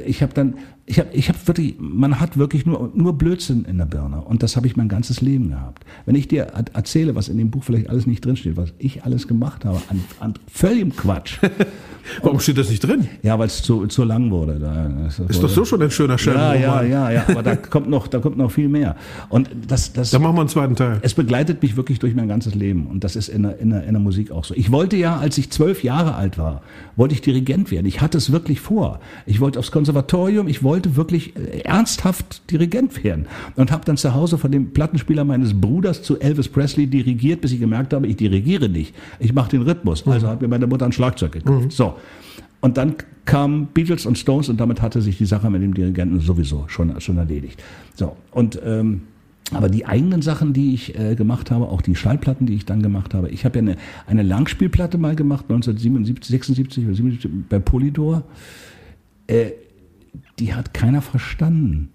[0.06, 0.56] ich habe dann,
[0.90, 4.22] ich habe ich hab wirklich, man hat wirklich nur, nur Blödsinn in der Birne.
[4.22, 5.86] Und das habe ich mein ganzes Leben gehabt.
[6.08, 9.28] Wenn ich dir erzähle, was in dem Buch vielleicht alles nicht drinsteht, was ich alles
[9.28, 11.38] gemacht habe, an, an völligem Quatsch.
[12.24, 13.08] Warum steht das nicht drin?
[13.22, 14.60] Ja, weil es zu, zu lang wurde.
[14.60, 16.38] Da, ist wurde, doch so schon ein schöner Schelm.
[16.38, 18.96] Ja, ja, ja, ja, aber da kommt noch, da kommt noch viel mehr.
[19.30, 20.12] Und das, das.
[20.12, 21.00] Da machen wir einen zweiten Teil.
[21.02, 22.88] Es begleitet mich wirklich durch mein ganzes Leben.
[22.88, 24.56] Und das ist in der, in der, in der Musik auch so.
[24.56, 26.62] Ich wollte ja, als ich zwölf Jahre alt war,
[26.96, 27.86] wollte ich Dirigent werden.
[27.86, 29.00] Ich hatte es wirklich vor.
[29.26, 33.98] Ich wollte aufs Konservatorium, ich wollte wollte wirklich äh, ernsthaft Dirigent werden und habe dann
[33.98, 38.08] zu Hause von dem Plattenspieler meines Bruders zu Elvis Presley dirigiert, bis ich gemerkt habe,
[38.08, 40.08] ich dirigiere nicht, ich mache den Rhythmus.
[40.08, 41.66] Also hat mir meine Mutter ein Schlagzeug gekauft.
[41.66, 41.72] Mhm.
[41.72, 41.96] So.
[42.62, 46.22] Und dann kamen Beatles und Stones und damit hatte sich die Sache mit dem Dirigenten
[46.22, 47.62] sowieso schon, schon erledigt.
[47.96, 48.16] So.
[48.32, 49.02] Und, ähm,
[49.52, 52.82] aber die eigenen Sachen, die ich äh, gemacht habe, auch die Schallplatten, die ich dann
[52.82, 53.76] gemacht habe, ich habe ja eine,
[54.08, 58.24] eine Langspielplatte mal gemacht, 1977, 76 oder 77 bei Polydor.
[59.28, 59.52] Äh,
[60.40, 61.92] die hat keiner verstanden.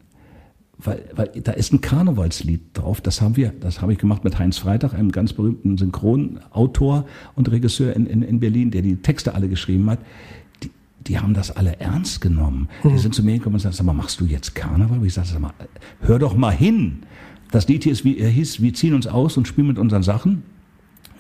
[0.77, 4.39] Weil, weil da ist ein Karnevalslied drauf, das haben wir, das habe ich gemacht mit
[4.39, 9.35] Heinz Freitag, einem ganz berühmten Synchronautor und Regisseur in, in, in Berlin, der die Texte
[9.35, 10.01] alle geschrieben hat.
[10.63, 10.71] Die,
[11.07, 12.69] die haben das alle ernst genommen.
[12.83, 12.89] Mhm.
[12.91, 14.99] Die sind zu mir gekommen und sagen, sag mal, machst du jetzt Karneval?
[14.99, 15.53] Und ich sage, sag mal,
[16.01, 17.05] hör doch mal hin.
[17.53, 20.03] Das Lied hier ist, wie, er hieß, wir ziehen uns aus und spielen mit unseren
[20.03, 20.43] Sachen.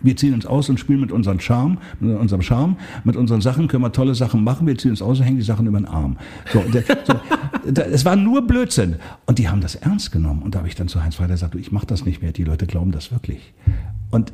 [0.03, 3.69] Wir ziehen uns aus und spielen mit unserem Charme, mit unserem Charme, mit unseren Sachen
[3.69, 4.67] können wir tolle Sachen machen.
[4.67, 6.17] Wir ziehen uns aus und hängen die Sachen über den Arm.
[6.53, 7.15] So, der, so,
[7.81, 8.97] es war nur Blödsinn.
[9.27, 10.43] Und die haben das ernst genommen.
[10.43, 12.33] Und da habe ich dann zu Heinz Freiter gesagt, du, ich mache das nicht mehr.
[12.33, 13.55] Die Leute glauben das wirklich.
[14.11, 14.33] Und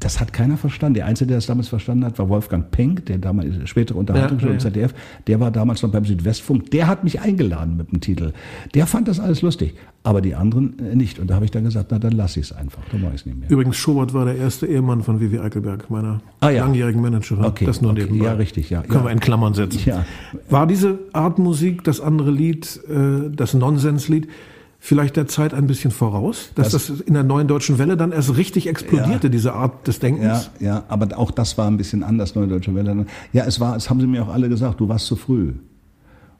[0.00, 0.94] das hat keiner verstanden.
[0.94, 4.64] Der Einzige, der das damals verstanden hat, war Wolfgang Penck, der damals spätere Unterhaltungsjournal ja,
[4.64, 4.70] ja.
[4.70, 4.94] ZDF.
[5.26, 6.70] Der war damals noch beim Südwestfunk.
[6.70, 8.32] Der hat mich eingeladen mit dem Titel.
[8.74, 11.18] Der fand das alles lustig, aber die anderen äh, nicht.
[11.18, 12.82] Und da habe ich dann gesagt, na dann lass ich es einfach.
[12.92, 13.50] Dann mache ich es nicht mehr.
[13.50, 16.64] Übrigens, Schobert war der erste Ehemann von Vivi Eichelberg, meiner ah, ja.
[16.64, 17.44] langjährigen Managerin.
[17.44, 18.02] Okay, das nur okay.
[18.02, 18.24] nebenbei.
[18.24, 18.82] Ja, richtig, ja.
[18.82, 19.82] Können wir in Klammern setzen.
[19.84, 20.04] Ja.
[20.48, 24.28] War diese Art Musik, das andere Lied, äh, das Nonsenslied,
[24.88, 28.10] vielleicht der Zeit ein bisschen voraus, dass das, das in der neuen deutschen Welle dann
[28.10, 30.50] erst richtig explodierte, ja, diese Art des Denkens.
[30.60, 33.04] Ja, ja, aber auch das war ein bisschen anders, neue deutsche Welle.
[33.34, 35.52] Ja, es war, es haben sie mir auch alle gesagt, du warst zu früh.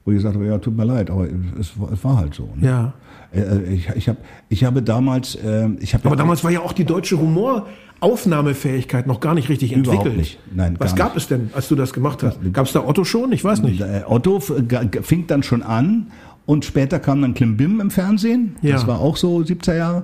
[0.03, 1.27] Wo ich gesagt habe, ja, tut mir leid, aber
[1.59, 2.49] es, es war halt so.
[2.55, 2.65] Ne?
[2.65, 2.93] Ja.
[3.31, 6.05] Äh, äh, ich, ich, hab, ich habe damals, äh, ich habe.
[6.05, 10.01] Aber ja damals war ja auch die deutsche Humoraufnahmefähigkeit noch gar nicht richtig entwickelt.
[10.01, 10.39] Überhaupt nicht.
[10.55, 11.23] Nein, Was gab nicht.
[11.23, 12.39] es denn, als du das gemacht hast?
[12.51, 13.31] Gab es da Otto schon?
[13.31, 13.83] Ich weiß nicht.
[14.07, 16.07] Otto fing dann schon an
[16.49, 18.55] und später kam dann Klimbim im Fernsehen.
[18.63, 18.71] Ja.
[18.71, 20.03] Das war auch so 70er Jahre.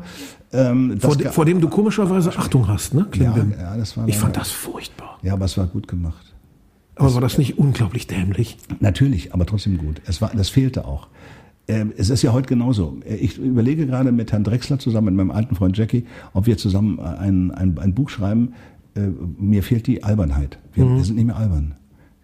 [0.54, 3.08] Ähm, vor, de, vor, dem du komischerweise Achtung hast, ne?
[3.10, 3.54] Klimbim.
[3.58, 5.18] Ja, ja, das war ich fand das furchtbar.
[5.24, 6.36] Ja, aber es war gut gemacht.
[6.98, 8.60] Aber das, war das nicht unglaublich dämlich?
[8.80, 10.04] Natürlich, aber trotzdem gut.
[10.06, 11.08] Es war, das fehlte auch.
[11.68, 13.00] Ähm, es ist ja heute genauso.
[13.08, 17.00] Ich überlege gerade mit Herrn Drexler zusammen, mit meinem alten Freund Jackie, ob wir zusammen
[17.00, 18.54] ein, ein, ein Buch schreiben.
[18.96, 19.08] Äh,
[19.40, 20.60] mir fehlt die Albernheit.
[20.74, 20.98] Wir, mhm.
[20.98, 21.74] wir sind nicht mehr albern.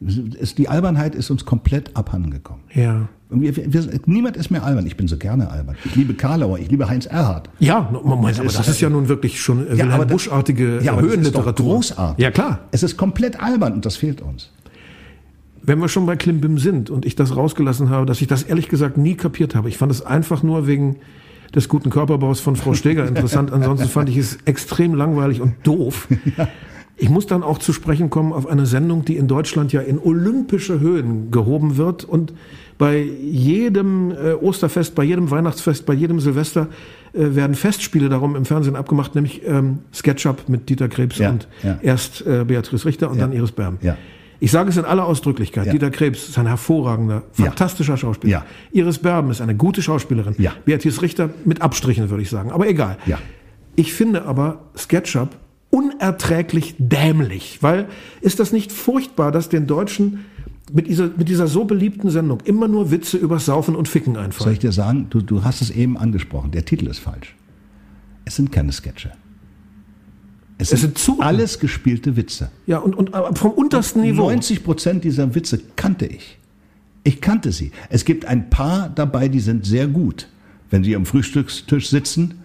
[0.04, 2.64] Die Albernheit ist uns komplett abhandengekommen.
[2.74, 3.08] Ja.
[3.30, 4.86] Wir, wir, niemand ist mehr albern.
[4.88, 5.78] Ich bin so gerne albern.
[5.86, 7.50] Ich liebe Karlauer, ich liebe Heinz Erhardt.
[7.60, 11.76] Ja, aber das ist ja nun wirklich schon ja, eine buschartige ja, Höhenliteratur.
[11.76, 12.22] großartig.
[12.22, 12.60] Ja, klar.
[12.72, 14.50] Es ist komplett albern und das fehlt uns.
[15.62, 18.68] Wenn wir schon bei Klimbim sind und ich das rausgelassen habe, dass ich das ehrlich
[18.68, 19.70] gesagt nie kapiert habe.
[19.70, 20.98] Ich fand es einfach nur wegen
[21.54, 23.54] des guten Körperbaus von Frau Steger interessant.
[23.54, 26.08] Ansonsten fand ich es extrem langweilig und doof.
[26.38, 26.48] Ja.
[27.02, 29.98] Ich muss dann auch zu sprechen kommen auf eine Sendung, die in Deutschland ja in
[29.98, 32.32] olympische Höhen gehoben wird und
[32.78, 36.68] bei jedem äh, Osterfest, bei jedem Weihnachtsfest, bei jedem Silvester
[37.14, 41.48] äh, werden Festspiele darum im Fernsehen abgemacht, nämlich ähm, SketchUp mit Dieter Krebs ja, und
[41.64, 41.80] ja.
[41.82, 43.80] erst äh, Beatrice Richter und ja, dann Iris Berben.
[43.82, 43.98] Ja.
[44.40, 45.74] Ich sage es in aller Ausdrücklichkeit.
[45.74, 48.46] Dieter Krebs ist ein hervorragender, fantastischer Schauspieler.
[48.74, 50.36] Iris Berben ist eine gute Schauspielerin.
[50.66, 52.52] Beatrice Richter mit Abstrichen, würde ich sagen.
[52.52, 52.98] Aber egal.
[53.76, 55.30] Ich finde aber SketchUp
[55.72, 57.88] unerträglich dämlich, weil
[58.22, 60.26] ist das nicht furchtbar, dass den Deutschen
[60.72, 64.44] mit dieser, mit dieser so beliebten Sendung immer nur Witze über Saufen und Ficken einfallen?
[64.44, 67.36] Soll ich dir sagen, du, du hast es eben angesprochen, der Titel ist falsch.
[68.26, 69.12] Es sind keine Sketche.
[70.58, 72.52] Es, es sind, sind alles gespielte Witze.
[72.68, 74.30] Ja, und, und vom untersten Niveau.
[74.30, 76.38] 90 Prozent dieser Witze kannte ich.
[77.04, 77.72] Ich kannte sie.
[77.90, 80.28] Es gibt ein paar dabei, die sind sehr gut.
[80.70, 82.41] Wenn sie am Frühstückstisch sitzen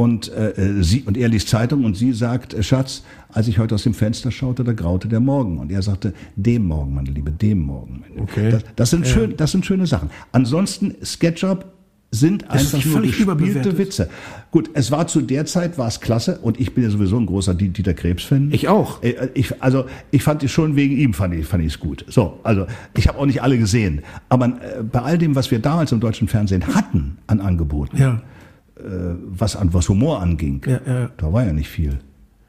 [0.00, 3.58] und, äh, äh, sie, und er liest Zeitung und sie sagt, äh, Schatz, als ich
[3.58, 5.58] heute aus dem Fenster schaute, da graute der Morgen.
[5.58, 8.02] Und er sagte, dem Morgen, meine Liebe, dem Morgen.
[8.18, 8.50] Okay.
[8.50, 10.08] Das, das sind, schön, das sind schöne Sachen.
[10.32, 11.66] Ansonsten, SketchUp
[12.10, 14.08] sind das einfach nur gespielte Witze.
[14.50, 17.26] Gut, es war zu der Zeit, war es klasse und ich bin ja sowieso ein
[17.26, 18.52] großer Dieter Krebs-Fan.
[18.52, 19.02] Ich auch.
[19.02, 22.06] Äh, ich, also ich fand es schon wegen ihm fand ich fand ich es gut.
[22.08, 24.48] So, also ich habe auch nicht alle gesehen, aber
[24.90, 28.39] bei all dem, was wir damals im deutschen Fernsehen hatten an Angeboten, ja äh,
[28.82, 31.10] was an was Humor anging, ja, ja.
[31.16, 31.98] da war ja nicht viel.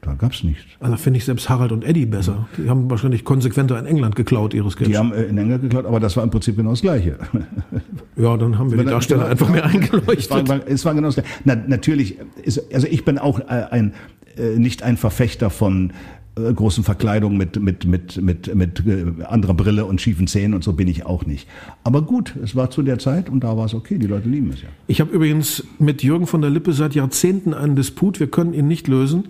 [0.02, 0.64] Da gab es nichts.
[0.80, 2.48] Also finde ich selbst Harald und Eddie besser.
[2.58, 4.90] Die haben wahrscheinlich konsequenter in England geklaut, ihre Sketche.
[4.90, 7.18] Die haben äh, in England geklaut, aber das war im Prinzip genau das Gleiche.
[8.14, 10.18] Ja, dann haben wir die Darsteller einfach mehr eingeleuchtet.
[10.18, 11.30] Es war, war, es war genau das Gleiche.
[11.44, 13.94] Na, natürlich, ist, also ich bin auch äh, ein,
[14.36, 15.94] äh, nicht ein Verfechter von
[16.36, 20.64] äh, großen Verkleidungen mit, mit, mit, mit, mit äh, anderer Brille und schiefen Zähnen und
[20.64, 21.48] so bin ich auch nicht.
[21.84, 24.50] Aber gut, es war zu der Zeit und da war es okay, die Leute lieben
[24.50, 24.68] es ja.
[24.86, 28.68] Ich habe übrigens mit Jürgen von der Lippe seit Jahrzehnten einen Disput, wir können ihn
[28.68, 29.24] nicht lösen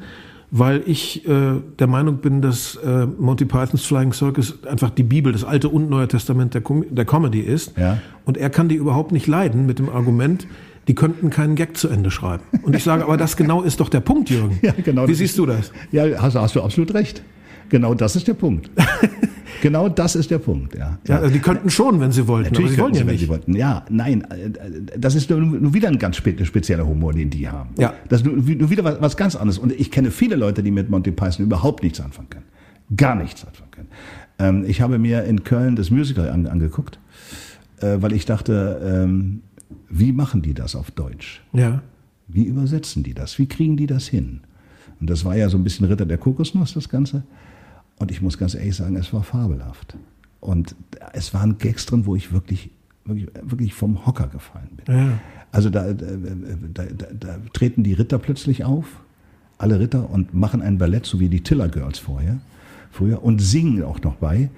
[0.54, 5.32] weil ich äh, der Meinung bin, dass äh, Monty Pythons Flying Circus einfach die Bibel,
[5.32, 7.72] das Alte und Neue Testament der, Com der Comedy ist.
[7.78, 7.98] Ja.
[8.26, 10.46] Und er kann die überhaupt nicht leiden mit dem Argument,
[10.88, 12.44] die könnten keinen Gag zu Ende schreiben.
[12.62, 14.58] Und ich sage, aber das genau ist doch der Punkt, Jürgen.
[14.62, 15.08] Ja, genau.
[15.08, 15.72] Wie siehst du das?
[15.90, 17.22] Ja, hast, hast du absolut recht.
[17.68, 18.70] Genau das ist der Punkt.
[19.62, 20.98] genau das ist der Punkt, ja.
[21.08, 23.12] Ja, also die könnten schon, wenn sie wollten, Natürlich aber sie wollen sie, ja wenn
[23.12, 23.22] nicht.
[23.22, 23.56] sie wollten.
[23.56, 24.50] Ja, nein, äh,
[24.98, 27.70] das ist nur, wieder ein ganz spe spezieller Humor, den die haben.
[27.78, 27.94] Ja.
[28.08, 29.58] Das ist nur, wieder was, was ganz anderes.
[29.58, 32.44] Und ich kenne viele Leute, die mit Monty Python überhaupt nichts anfangen können.
[32.94, 33.88] Gar nichts anfangen können.
[34.38, 36.98] Ähm, ich habe mir in Köln das Musical an, angeguckt,
[37.80, 39.42] äh, weil ich dachte, ähm,
[39.88, 41.42] wie machen die das auf Deutsch?
[41.52, 41.82] Ja.
[42.28, 43.38] Wie übersetzen die das?
[43.38, 44.40] Wie kriegen die das hin?
[45.00, 47.24] Und das war ja so ein bisschen Ritter der Kokosnuss, das Ganze.
[47.96, 49.96] Und ich muss ganz ehrlich sagen, es war fabelhaft.
[50.40, 50.74] Und
[51.12, 52.70] es waren Gags drin, wo ich wirklich,
[53.04, 54.94] wirklich, wirklich vom Hocker gefallen bin.
[54.94, 55.18] Ja.
[55.50, 56.06] Also da, da,
[56.74, 58.86] da, da, da treten die Ritter plötzlich auf,
[59.58, 62.40] alle Ritter, und machen ein Ballett, so wie die Tiller Girls vorher,
[62.90, 64.50] früher, und singen auch noch bei.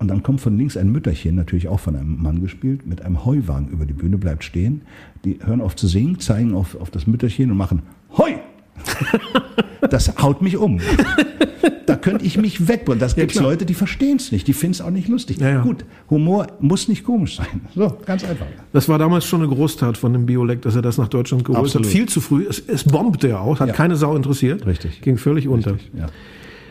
[0.00, 3.24] Und dann kommt von links ein Mütterchen, natürlich auch von einem Mann gespielt, mit einem
[3.26, 4.80] Heuwagen über die Bühne, bleibt stehen.
[5.24, 7.82] Die hören auf zu singen, zeigen auf, auf das Mütterchen und machen
[8.16, 8.32] Heu!
[9.90, 10.78] Das haut mich um.
[11.86, 13.00] Da könnte ich mich wegbringen.
[13.00, 13.44] Das gibt klar.
[13.44, 15.38] Leute, die verstehen es nicht, die finden es auch nicht lustig.
[15.38, 15.62] Ja, ja.
[15.62, 17.62] Gut, Humor muss nicht komisch sein.
[17.74, 18.46] So, ganz einfach.
[18.72, 21.64] Das war damals schon eine Großtat von dem Biolek, dass er das nach Deutschland geholt
[21.64, 21.86] Absolut.
[21.86, 21.92] hat.
[21.92, 22.44] Viel zu früh.
[22.48, 23.74] Es, es bombte ja auch, hat Ja.
[23.74, 24.66] keine Sau interessiert.
[24.66, 25.00] Richtig.
[25.00, 25.72] Ging völlig unter.
[25.98, 26.06] Ja.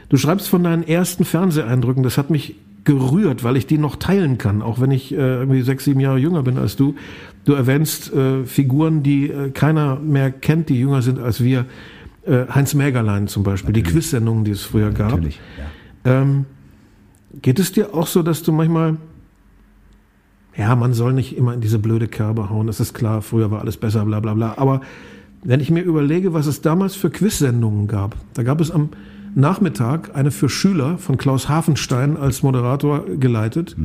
[0.10, 2.56] Du schreibst von deinen ersten Fernseheindrücken, das hat mich
[2.98, 6.18] gerührt, weil ich die noch teilen kann, auch wenn ich äh, irgendwie sechs, sieben Jahre
[6.18, 6.96] jünger bin als du.
[7.46, 11.66] Du erwähnst äh, Figuren, die äh, keiner mehr kennt, die jünger sind als wir.
[12.26, 15.12] Äh, Heinz Mägerlein zum Beispiel, die Quiz-Sendungen, die es früher gab.
[15.12, 15.40] Natürlich.
[16.04, 16.22] Ja.
[16.22, 16.46] Ähm,
[17.42, 18.98] geht es dir auch so, dass du manchmal,
[20.58, 23.62] ja, man soll nicht immer in diese blöde Kerbe hauen, das ist klar, früher war
[23.62, 24.82] alles besser, bla bla bla, aber
[25.44, 28.90] wenn ich mir überlege, was es damals für Quiz-Sendungen gab, da gab es am
[29.36, 33.76] Nachmittag eine für Schüler von Klaus Hafenstein als Moderator geleitet.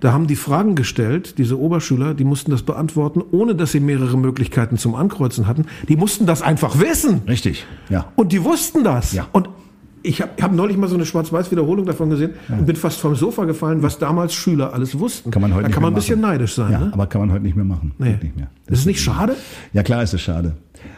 [0.00, 4.18] Da haben die Fragen gestellt, diese Oberschüler, die mussten das beantworten, ohne dass sie mehrere
[4.18, 5.66] Möglichkeiten zum Ankreuzen hatten.
[5.88, 7.22] Die mussten das einfach wissen.
[7.26, 8.12] Richtig, ja.
[8.14, 9.12] Und die wussten das.
[9.12, 9.26] Ja.
[9.32, 9.48] Und
[10.06, 13.44] ich habe hab neulich mal so eine Schwarz-Weiß-Wiederholung davon gesehen und bin fast vom Sofa
[13.44, 15.30] gefallen, was damals Schüler alles wussten.
[15.30, 16.32] Kann man heute da kann man ein bisschen machen.
[16.32, 16.72] neidisch sein.
[16.72, 16.90] Ja, ne?
[16.92, 17.92] aber kann man heute nicht mehr machen.
[17.98, 18.16] Nee.
[18.22, 18.48] Nicht mehr.
[18.66, 19.34] Das ist nicht schade?
[19.72, 20.56] Ja, klar ist es schade.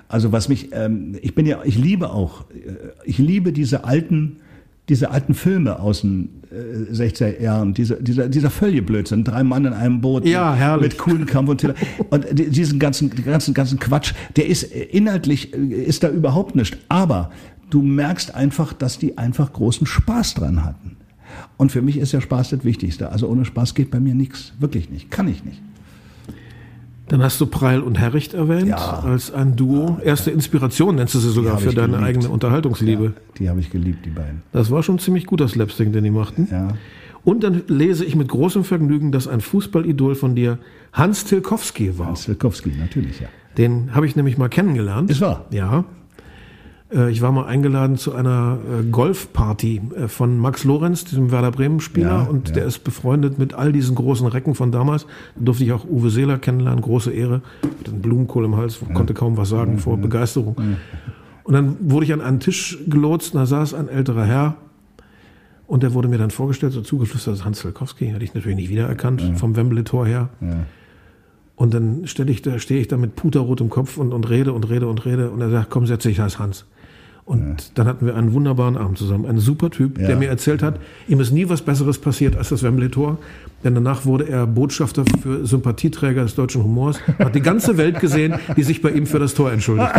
[0.09, 2.73] Also was mich, ähm, ich bin ja, ich liebe auch, äh,
[3.05, 4.37] ich liebe diese alten,
[4.89, 9.75] diese alten Filme aus den äh, 60er Jahren, dieser, dieser, dieser Völleblödsinn, drei Mann in
[9.75, 10.83] einem Boot Ja, mit, herrlich.
[10.93, 11.75] mit coolen Kampf und Tiller.
[12.11, 16.79] Und die- diesen ganzen, ganzen, ganzen Quatsch, der ist inhaltlich, äh, ist da überhaupt nicht.
[16.89, 17.31] Aber
[17.71, 20.97] du merkst einfach, dass die einfach großen Spaß dran hatten.
[21.57, 23.11] Und für mich ist ja Spaß das Wichtigste.
[23.13, 24.53] Also ohne Spaß geht bei mir nichts.
[24.59, 25.11] Wirklich nicht.
[25.11, 25.61] Kann ich nicht.
[27.09, 29.01] Dann hast du Preil und Herricht erwähnt Ja.
[29.01, 29.99] als ein Duo.
[30.05, 32.05] Erste Inspiration nennst du sie sogar für deine geliebt.
[32.09, 33.05] eigene Unterhaltungsliebe.
[33.05, 34.43] Ja, die habe ich geliebt, die beiden.
[34.53, 36.49] Das war schon ziemlich guter Slapstick, den die machten.
[36.51, 36.69] Ja.
[37.25, 40.59] Und dann lese ich mit großem Vergnügen, dass ein Fußballidol von dir
[40.93, 42.15] Hans Tilkowski war.
[42.15, 43.29] Stilkowski, natürlich, ja.
[43.57, 45.11] Den habe ich nämlich mal kennengelernt.
[45.11, 45.47] Ist wahr?
[45.51, 45.85] Ja.
[46.93, 51.51] Äh, Ich war mal eingeladen zu einer äh, Golfparty äh, von Max Lorenz, diesem Werder
[51.51, 52.09] Bremen-Spieler.
[52.09, 52.55] Ja, und ja.
[52.55, 55.07] der ist befreundet mit all diesen großen Recken von damals.
[55.37, 57.43] Da durfte ich auch Uwe Seeler kennenlernen, große Ehre.
[57.79, 60.57] Mit einem Blumenkohl im Hals, konnte kaum was sagen vor Begeisterung.
[61.45, 64.57] Und dann wurde ich an einen Tisch gelotst und da saß ein älterer Herr.
[65.67, 68.07] Und der wurde mir dann vorgestellt, so zugeflüstert, ist Hans Zelkowski.
[68.07, 70.31] Hätte ich natürlich nicht wiedererkannt, vom Wembley-Tor her.
[71.57, 74.69] Und dann stelle ich da, stehe ich da mit puterrotem Kopf und, und rede und
[74.71, 75.31] rede und rede.
[75.31, 76.65] Und er sagt, komm, setz dich, ich heiße Hans.
[77.29, 79.27] Und dann hatten wir einen wunderbaren Abend zusammen.
[79.27, 80.17] Ein super Typ, der Ja.
[80.17, 83.19] mir erzählt hat, ihm ist nie was Besseres passiert als das Wembley-Tor.
[83.63, 86.99] Denn danach wurde er Botschafter für Sympathieträger des deutschen Humors.
[87.19, 89.91] Hat die ganze Welt gesehen, die sich bei ihm für das Tor entschuldigt.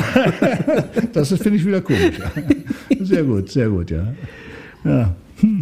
[1.13, 2.17] Das ist- finde ich wieder komisch.
[2.17, 3.05] Ja.
[3.05, 4.07] Sehr gut, sehr gut, ja.
[4.83, 5.13] Ja.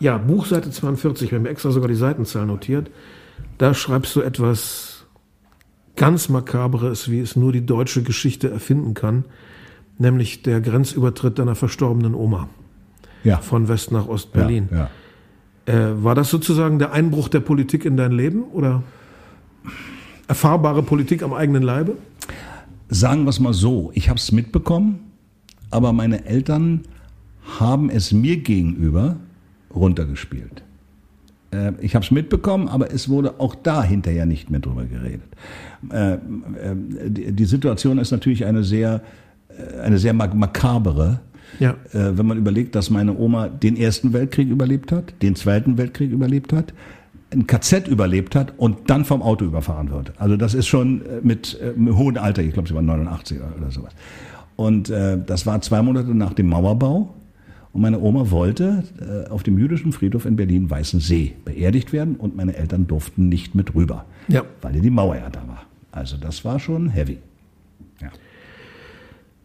[0.00, 2.90] Ja, Buchseite 42, wir haben extra sogar die Seitenzahl notiert.
[3.58, 4.87] Da schreibst du etwas
[5.98, 9.24] ganz Makaberes, wie es nur die deutsche Geschichte erfinden kann,
[9.98, 12.48] nämlich der Grenzübertritt deiner verstorbenen Oma
[13.24, 13.38] Ja.
[13.38, 14.68] von West nach Ost-Berlin.
[14.70, 14.88] Ja,
[15.66, 15.90] ja.
[15.90, 18.82] Äh, war das sozusagen der Einbruch der Politik in dein Leben oder
[20.28, 21.96] erfahrbare Politik am eigenen Leibe?
[22.88, 25.00] Sagen wir es mal so, ich habe es mitbekommen,
[25.70, 26.84] aber meine Eltern
[27.58, 29.16] haben es mir gegenüber
[29.74, 30.62] runtergespielt.
[31.50, 35.28] Äh, ich habe es mitbekommen, aber es wurde auch da hinterher nicht mehr drüber geredet.
[35.92, 36.18] Äh, äh,
[37.08, 39.02] die Situation ist natürlich eine sehr,
[39.82, 41.20] eine sehr makabere.
[41.58, 41.74] Ja.
[41.92, 46.52] Wenn man überlegt, dass meine Oma den Ersten Weltkrieg überlebt hat, den Zweiten Weltkrieg überlebt
[46.52, 46.74] hat,
[47.32, 50.12] ein KZ überlebt hat und dann vom Auto überfahren wird.
[50.18, 53.92] Also das ist schon mit, mit hohem Alter, ich glaube, sie war 89 oder sowas.
[54.56, 57.14] Und das war zwei Monate nach dem Mauerbau.
[57.78, 62.56] Und meine Oma wollte äh, auf dem jüdischen Friedhof in Berlin-Weißensee beerdigt werden und meine
[62.56, 64.42] Eltern durften nicht mit rüber, ja.
[64.62, 65.62] weil ja die Mauer ja da war.
[65.92, 67.18] Also das war schon heavy.
[68.00, 68.08] Ja.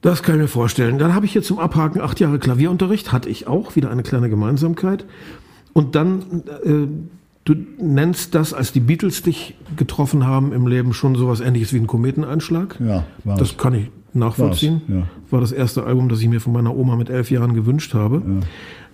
[0.02, 0.98] Das kann ich mir vorstellen.
[0.98, 4.32] Dann habe ich hier zum Abhaken acht Jahre Klavierunterricht, hatte ich auch, wieder eine kleine
[4.32, 5.06] Gemeinsamkeit.
[5.74, 6.88] Und dann, äh,
[7.46, 11.78] du nennst das, als die Beatles dich getroffen haben im Leben, schon sowas ähnliches wie
[11.78, 12.80] ein Kometeneinschlag.
[12.80, 14.82] Ja, war Das kann ich nachvollziehen.
[14.88, 15.08] Ja.
[15.30, 18.22] War das erste Album, das ich mir von meiner Oma mit elf Jahren gewünscht habe.
[18.26, 18.48] Ja.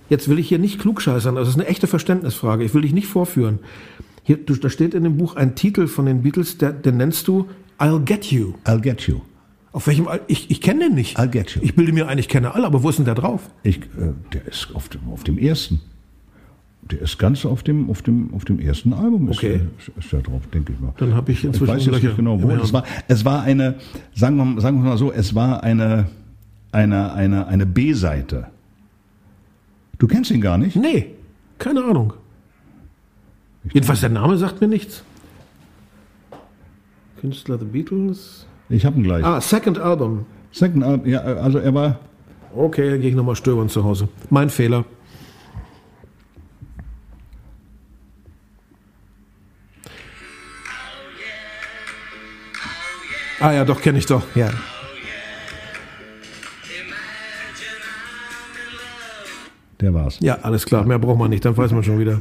[0.09, 2.63] Jetzt will ich hier nicht klugscheißern, das ist eine echte Verständnisfrage.
[2.63, 3.59] Ich will dich nicht vorführen.
[4.23, 7.27] Hier, du, da steht in dem Buch ein Titel von den Beatles, der, den nennst
[7.27, 7.47] du
[7.79, 8.53] I'll Get You.
[8.65, 9.21] I'll Get You.
[9.71, 10.07] Auf welchem?
[10.27, 11.19] Ich, ich kenne den nicht.
[11.19, 11.61] I'll Get You.
[11.63, 13.49] Ich bilde mir ein, ich kenne alle, aber wo ist denn der drauf?
[13.63, 15.79] Ich, äh, der ist auf dem, auf dem ersten.
[16.91, 19.61] Der ist ganz auf dem, auf dem, auf dem ersten Album okay.
[19.77, 20.93] ist, ist der drauf, denke ich mal.
[20.97, 22.49] Dann habe ich inzwischen ich weiß nicht genau wo.
[22.49, 23.75] Es war, es war eine,
[24.15, 26.07] sagen wir, sagen wir mal so, es war eine,
[26.71, 28.47] eine, eine, eine B-Seite.
[29.99, 30.75] Du kennst ihn gar nicht?
[30.77, 31.07] Nee,
[31.59, 32.13] keine Ahnung.
[33.65, 35.03] Ich Jedenfalls der Name sagt mir nichts.
[37.19, 38.47] Künstler The Beatles.
[38.69, 39.23] Ich habe ihn gleich.
[39.23, 40.25] Ah, Second Album.
[40.51, 41.99] Second Album, ja, also er war.
[42.55, 44.07] Okay, dann gehe ich nochmal stöbern zu Hause.
[44.29, 44.85] Mein Fehler.
[53.39, 54.23] Ah ja, doch, kenne ich doch.
[54.35, 54.49] Ja.
[59.79, 60.17] Der war's.
[60.19, 60.83] Ja, alles klar.
[60.85, 62.19] Mehr braucht man nicht, dann weiß man schon wieder.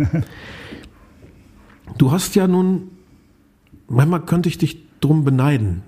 [1.96, 2.90] Du hast ja nun,
[3.88, 5.82] manchmal könnte ich dich drum beneiden,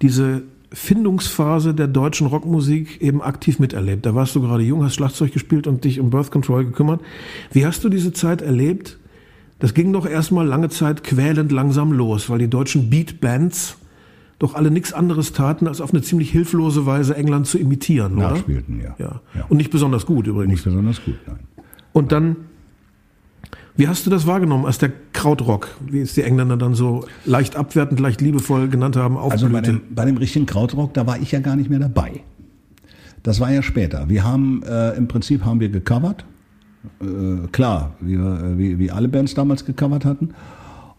[0.00, 4.06] diese Findungsphase der deutschen Rockmusik eben aktiv miterlebt.
[4.06, 7.00] Da warst du gerade jung, hast Schlagzeug gespielt und dich um Birth Control gekümmert.
[7.52, 8.98] Wie hast du diese Zeit erlebt?
[9.58, 13.76] Das ging doch erstmal lange Zeit quälend langsam los, weil die deutschen Beatbands
[14.44, 18.80] doch alle nichts anderes taten, als auf eine ziemlich hilflose Weise England zu imitieren, Nachspielten,
[18.80, 18.94] oder?
[18.98, 19.20] Ja.
[19.34, 19.44] ja.
[19.48, 20.52] Und nicht besonders gut übrigens.
[20.52, 21.38] Nicht besonders gut, nein.
[21.92, 22.36] Und dann,
[23.76, 27.56] wie hast du das wahrgenommen, als der Krautrock, wie es die Engländer dann so leicht
[27.56, 29.46] abwertend, leicht liebevoll genannt haben, aufblühte?
[29.46, 32.20] Also bei dem, bei dem richtigen Krautrock, da war ich ja gar nicht mehr dabei.
[33.22, 34.08] Das war ja später.
[34.10, 36.26] Wir haben, äh, im Prinzip haben wir gecovert.
[37.00, 40.34] Äh, klar, wie, wie, wie alle Bands damals gecovert hatten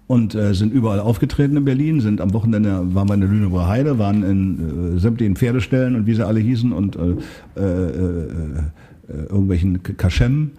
[0.08, 3.68] und äh, sind überall aufgetreten in Berlin, sind am Wochenende, waren wir in der Lüneburger
[3.68, 7.16] Heide, waren in äh, sämtlichen Pferdestellen und wie sie alle hießen und äh,
[7.58, 8.28] äh, äh,
[9.08, 10.52] äh irgendwelchen Kaschem,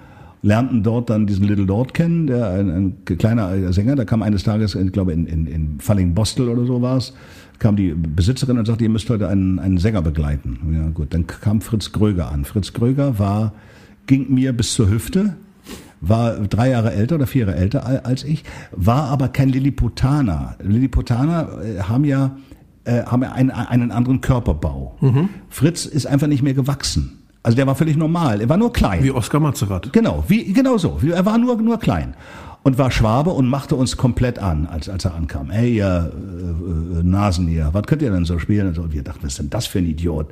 [0.42, 4.44] lernten dort dann diesen Little Dort kennen, der ein, ein kleiner Sänger, der kam eines
[4.44, 7.12] Tages, ich glaube in, in, in Falling-Bostel oder so war es,
[7.58, 10.58] kam die Besitzerin und sagte, ihr müsst heute einen, einen Sänger begleiten.
[10.72, 12.44] Ja gut, dann kam Fritz Gröger an.
[12.44, 13.54] Fritz Gröger war,
[14.06, 15.34] ging mir bis zur Hüfte,
[16.00, 20.56] war drei Jahre älter oder vier Jahre älter als ich, war aber kein Lilliputaner.
[20.62, 22.36] Lilliputaner äh, haben ja
[22.86, 24.96] äh, haben einen, einen anderen Körperbau.
[25.00, 25.28] Mhm.
[25.48, 27.24] Fritz ist einfach nicht mehr gewachsen.
[27.42, 28.40] Also der war völlig normal.
[28.40, 29.02] Er war nur klein.
[29.02, 29.92] Wie Oskar Mazerat.
[29.92, 30.98] Genau, wie, genau so.
[31.04, 32.14] Er war nur, nur klein.
[32.62, 35.50] Und war Schwabe und machte uns komplett an, als, als er ankam.
[35.50, 38.68] Ey, ihr äh, äh, Nasen hier, was könnt ihr denn so spielen?
[38.68, 40.28] Und so, wir dachten, was ist denn das für ein Idiot?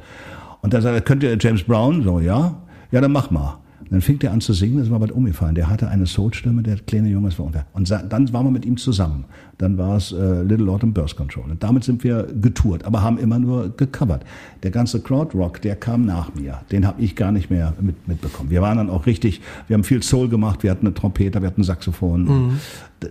[0.61, 2.03] Und dann sagt er, könnt ihr James Brown?
[2.03, 2.57] So, ja.
[2.91, 3.59] Ja, dann mach mal.
[3.91, 5.55] Dann fing er an zu singen, das war bald umgefallen.
[5.55, 7.67] Der hatte eine Soulstimme, der kleine Junge, war unter.
[7.73, 9.25] Und dann waren wir mit ihm zusammen.
[9.59, 11.51] Dann war es äh, Little Lord and Burst Control.
[11.51, 14.25] Und damit sind wir getourt, aber haben immer nur gecovert.
[14.63, 16.61] Der ganze Crowdrock, der kam nach mir.
[16.73, 18.51] Den habe ich gar nicht mehr mit, mitbekommen.
[18.51, 21.47] Wir waren dann auch richtig, wir haben viel Soul gemacht, wir hatten eine Trompete, wir
[21.47, 22.25] hatten ein Saxophon.
[22.25, 22.61] Mhm.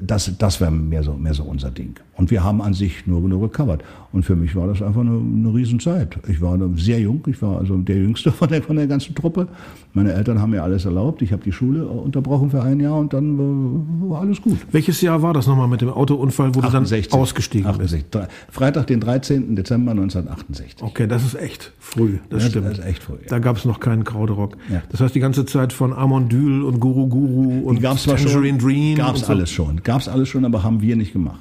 [0.01, 1.95] Das, das wäre mehr so, mehr so unser Ding.
[2.15, 3.83] Und wir haben an sich nur, nur gecovert.
[4.11, 6.17] Und für mich war das einfach eine, eine Riesenzeit.
[6.27, 9.47] Ich war sehr jung, ich war also der Jüngste von der, von der ganzen Truppe.
[9.93, 11.21] Meine Eltern haben mir alles erlaubt.
[11.21, 14.57] Ich habe die Schule unterbrochen für ein Jahr und dann war, alles gut.
[14.71, 18.05] Welches Jahr war das nochmal mit dem Autounfall, wo 68, du dann ausgestiegen 68.
[18.11, 18.27] bist?
[18.49, 19.55] Freitag, den 13.
[19.55, 20.83] Dezember 1968.
[20.83, 22.17] Okay, das ist echt früh.
[22.29, 22.67] Das, das stimmt.
[22.67, 23.15] Das ist echt früh.
[23.15, 23.27] Ja.
[23.29, 24.57] Da gab es noch keinen Krauderock.
[24.71, 24.81] Ja.
[24.89, 28.97] Das heißt, die ganze Zeit von Amondyl und Guru Guru und Tangerine Dream.
[28.97, 29.33] Gab es so.
[29.33, 29.82] alles schon.
[29.83, 31.39] Gab es alles schon, aber haben wir nicht gemacht.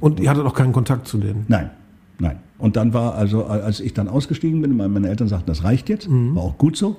[0.00, 1.44] Und ihr hattet auch keinen Kontakt zu denen?
[1.48, 1.70] Nein,
[2.18, 2.38] nein.
[2.58, 6.08] Und dann war also, als ich dann ausgestiegen bin, meine Eltern sagten, das reicht jetzt,
[6.08, 6.34] mhm.
[6.34, 6.96] war auch gut so.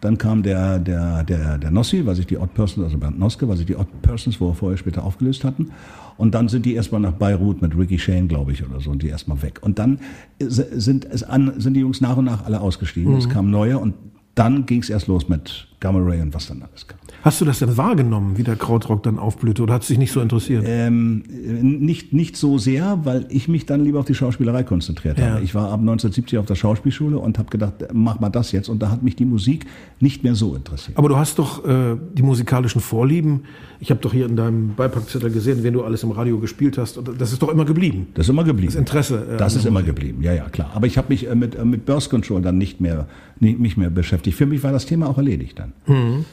[0.00, 3.48] Dann kam der, der, der, der Nossi, was ich die Odd Persons, also Bernd Noske,
[3.48, 5.72] was ich die Odd Persons, wo wir vorher später aufgelöst hatten.
[6.16, 9.02] Und dann sind die erstmal nach Beirut mit Ricky Shane, glaube ich, oder so, und
[9.02, 9.58] die erstmal weg.
[9.62, 10.00] Und dann
[10.38, 13.12] sind, es an, sind die Jungs nach und nach alle ausgestiegen.
[13.12, 13.18] Mhm.
[13.18, 13.94] Es kamen neue und
[14.34, 16.98] dann ging es erst los mit Gamma Ray und was dann alles kam.
[17.22, 20.12] Hast du das denn wahrgenommen, wie der Krautrock dann aufblühte oder hat es dich nicht
[20.12, 20.64] so interessiert?
[20.66, 25.32] Ähm, nicht, nicht so sehr, weil ich mich dann lieber auf die Schauspielerei konzentriert ja.
[25.32, 25.42] habe.
[25.42, 28.68] Ich war ab 1970 auf der Schauspielschule und habe gedacht, mach mal das jetzt.
[28.68, 29.66] Und da hat mich die Musik
[30.00, 30.96] nicht mehr so interessiert.
[30.96, 33.42] Aber du hast doch äh, die musikalischen Vorlieben.
[33.80, 37.00] Ich habe doch hier in deinem Beipackzettel gesehen, wenn du alles im Radio gespielt hast.
[37.18, 38.08] Das ist doch immer geblieben.
[38.14, 38.72] Das ist immer geblieben.
[38.72, 39.26] Das Interesse.
[39.34, 40.70] Äh, das ist immer geblieben, ja, ja, klar.
[40.74, 43.06] Aber ich habe mich äh, mit, äh, mit Burst Control dann nicht mehr,
[43.38, 44.36] nicht, nicht mehr beschäftigt.
[44.36, 45.69] Für mich war das Thema auch erledigt dann.
[45.86, 46.24] Mhm.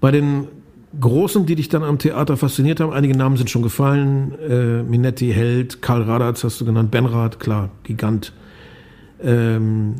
[0.00, 0.48] Bei den
[1.00, 4.34] Großen, die dich dann am Theater fasziniert haben, einige Namen sind schon gefallen.
[4.38, 8.32] Äh, Minetti, Held, Karl Radatz hast du genannt, Benrath, klar, Gigant.
[9.22, 9.94] Ähm,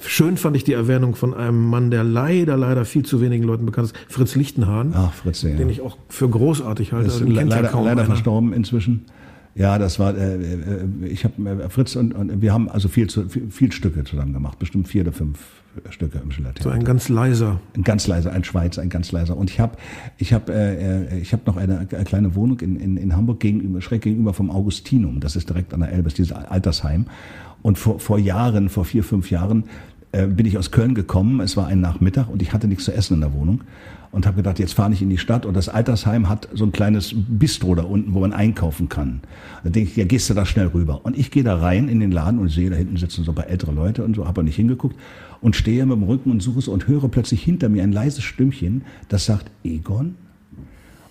[0.00, 3.66] schön fand ich die Erwähnung von einem Mann, der leider, leider viel zu wenigen Leuten
[3.66, 4.92] bekannt ist, Fritz Lichtenhahn.
[4.94, 5.54] Ach, Fritz, ja.
[5.54, 7.08] Den ich auch für großartig halte.
[7.08, 9.04] Ist leider, ja leider verstorben inzwischen.
[9.54, 13.08] Ja, das war, äh, äh ich habe äh, Fritz und, und wir haben also viel,
[13.08, 15.38] zu, viel, viel Stücke zusammen gemacht, bestimmt vier oder fünf
[15.90, 17.60] Stücke im Schiller So ein ganz leiser.
[17.76, 19.36] Ein ganz leiser, ein Schweizer, ein ganz leiser.
[19.36, 19.76] Und ich habe
[20.18, 23.80] ich hab, äh, ich hab noch eine, eine kleine Wohnung in, in, in Hamburg gegenüber,
[23.80, 25.20] schräg gegenüber vom Augustinum.
[25.20, 27.06] Das ist direkt an der Elbe, dieses Altersheim.
[27.62, 29.64] Und vor, vor Jahren, vor vier, fünf Jahren,
[30.12, 31.40] äh, bin ich aus Köln gekommen.
[31.40, 33.62] Es war ein Nachmittag und ich hatte nichts zu essen in der Wohnung
[34.12, 36.72] und habe gedacht, jetzt fahre ich in die Stadt und das Altersheim hat so ein
[36.72, 39.20] kleines Bistro da unten, wo man einkaufen kann.
[39.62, 41.04] Da denke ich, ja, gehst du da schnell rüber.
[41.04, 43.34] Und ich gehe da rein in den Laden und sehe, da hinten sitzen so ein
[43.34, 44.96] paar ältere Leute und so, habe aber nicht hingeguckt
[45.40, 48.24] und stehe mit dem Rücken und suche so und höre plötzlich hinter mir ein leises
[48.24, 50.14] Stimmchen, das sagt, Egon?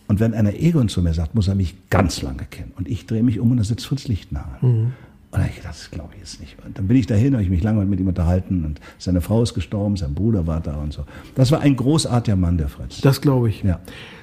[0.07, 2.71] Und wenn einer Egon zu mir sagt, muss er mich ganz lange kennen.
[2.75, 4.67] Und ich drehe mich um und da sitzt Fritz Lichtenhagen.
[4.67, 4.91] Mhm.
[5.35, 6.57] Und dann ich, das glaube ich jetzt nicht.
[6.65, 9.43] Und dann bin ich dahin, habe ich mich lange mit ihm unterhalten und seine Frau
[9.43, 11.05] ist gestorben, sein Bruder war da und so.
[11.35, 13.01] Das war ein großartiger Mann, der Fritz.
[13.01, 13.63] Das glaube ich.
[13.63, 13.79] Ja.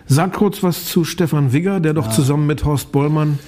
[0.07, 2.13] Sag kurz was zu Stefan Wigger, der doch ja.
[2.13, 3.39] zusammen mit Horst Bollmann,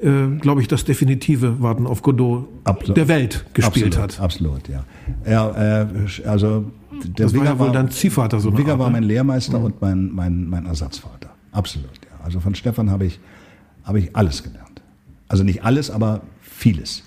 [0.00, 2.96] äh, glaube ich, das definitive Warten auf Godot absolut.
[2.96, 4.20] der Welt gespielt absolut, hat.
[4.20, 4.84] Absolut, ja.
[5.26, 5.86] ja äh,
[6.26, 6.70] also
[7.02, 8.56] der das Wigger war ja wohl dein Ziehvater so.
[8.56, 8.94] Wigger war ne?
[8.94, 9.64] mein Lehrmeister mhm.
[9.64, 11.30] und mein, mein, mein Ersatzvater.
[11.52, 12.24] Absolut, ja.
[12.24, 13.20] Also von Stefan habe ich,
[13.84, 14.82] habe ich alles gelernt.
[15.28, 16.22] Also nicht alles, aber
[16.54, 17.02] vieles.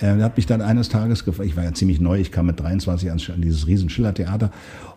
[0.00, 2.60] Er hat mich dann eines Tages gefragt, ich war ja ziemlich neu, ich kam mit
[2.60, 4.52] 23 an, dieses riesen Schillertheater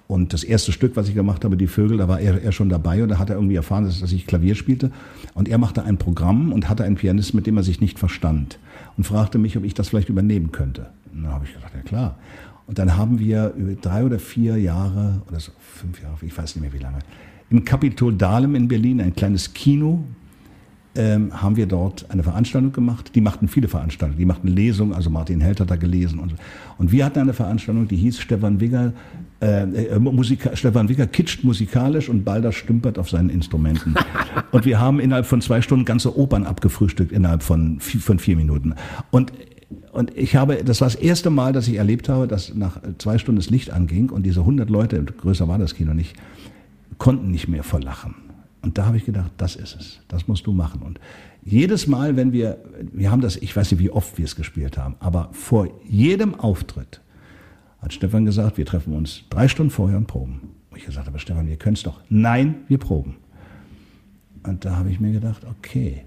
[0.08, 2.70] und das erste Stück, was ich gemacht habe, Die Vögel, da war er, er schon
[2.70, 4.91] dabei und da hat er irgendwie erfahren, dass, dass ich Klavier spielte
[5.34, 8.60] und er machte ein Programm und hatte einen Pianist, mit dem er sich nicht verstand
[8.97, 10.88] und fragte mich, ob ich das vielleicht übernehmen könnte.
[11.14, 12.18] Und dann habe ich gesagt, ja klar.
[12.68, 16.56] Und dann haben wir über drei oder vier Jahre oder so, fünf Jahre, ich weiß
[16.56, 16.99] nicht mehr wie lange,
[17.49, 20.04] im Kapitol Dahlem in Berlin ein kleines Kino
[20.96, 23.12] ähm, haben wir dort eine Veranstaltung gemacht.
[23.16, 24.20] Die machten viele Veranstaltungen.
[24.20, 26.20] Die machten Lesungen, also Martin Held hat da gelesen.
[26.20, 26.36] Und, so.
[26.78, 28.94] und wir hatten eine Veranstaltung, die hieß Stefan Wigger,
[29.42, 33.96] äh, äh, Musika, Stefan Wigger kitscht musikalisch und Balder stümpert auf seinen Instrumenten.
[34.52, 38.76] und wir haben innerhalb von zwei Stunden ganze Opern abgefrühstückt, innerhalb von, von vier Minuten.
[39.12, 39.32] Und
[39.94, 43.18] und ich habe, das war das erste Mal, dass ich erlebt habe, dass nach zwei
[43.18, 46.16] Stunden das Licht anging und diese 100 Leute, größer war das Kino nicht,
[46.98, 48.16] konnten nicht mehr vor Lachen.
[48.62, 49.99] Und da habe ich gedacht, das ist es.
[50.07, 50.82] Das musst du machen.
[50.82, 50.99] Und
[51.43, 54.78] jedes Mal, wenn wir, wir haben das, ich weiß nicht, wie oft wir es gespielt
[54.78, 57.01] haben, aber vor jedem Auftritt
[57.80, 60.51] hat Stefan gesagt, wir treffen uns drei Stunden vorher und proben.
[60.70, 62.01] Und ich gesagt, aber Stefan, wir können es doch.
[62.09, 63.16] Nein, wir proben.
[64.43, 66.05] Und da habe ich mir gedacht, okay,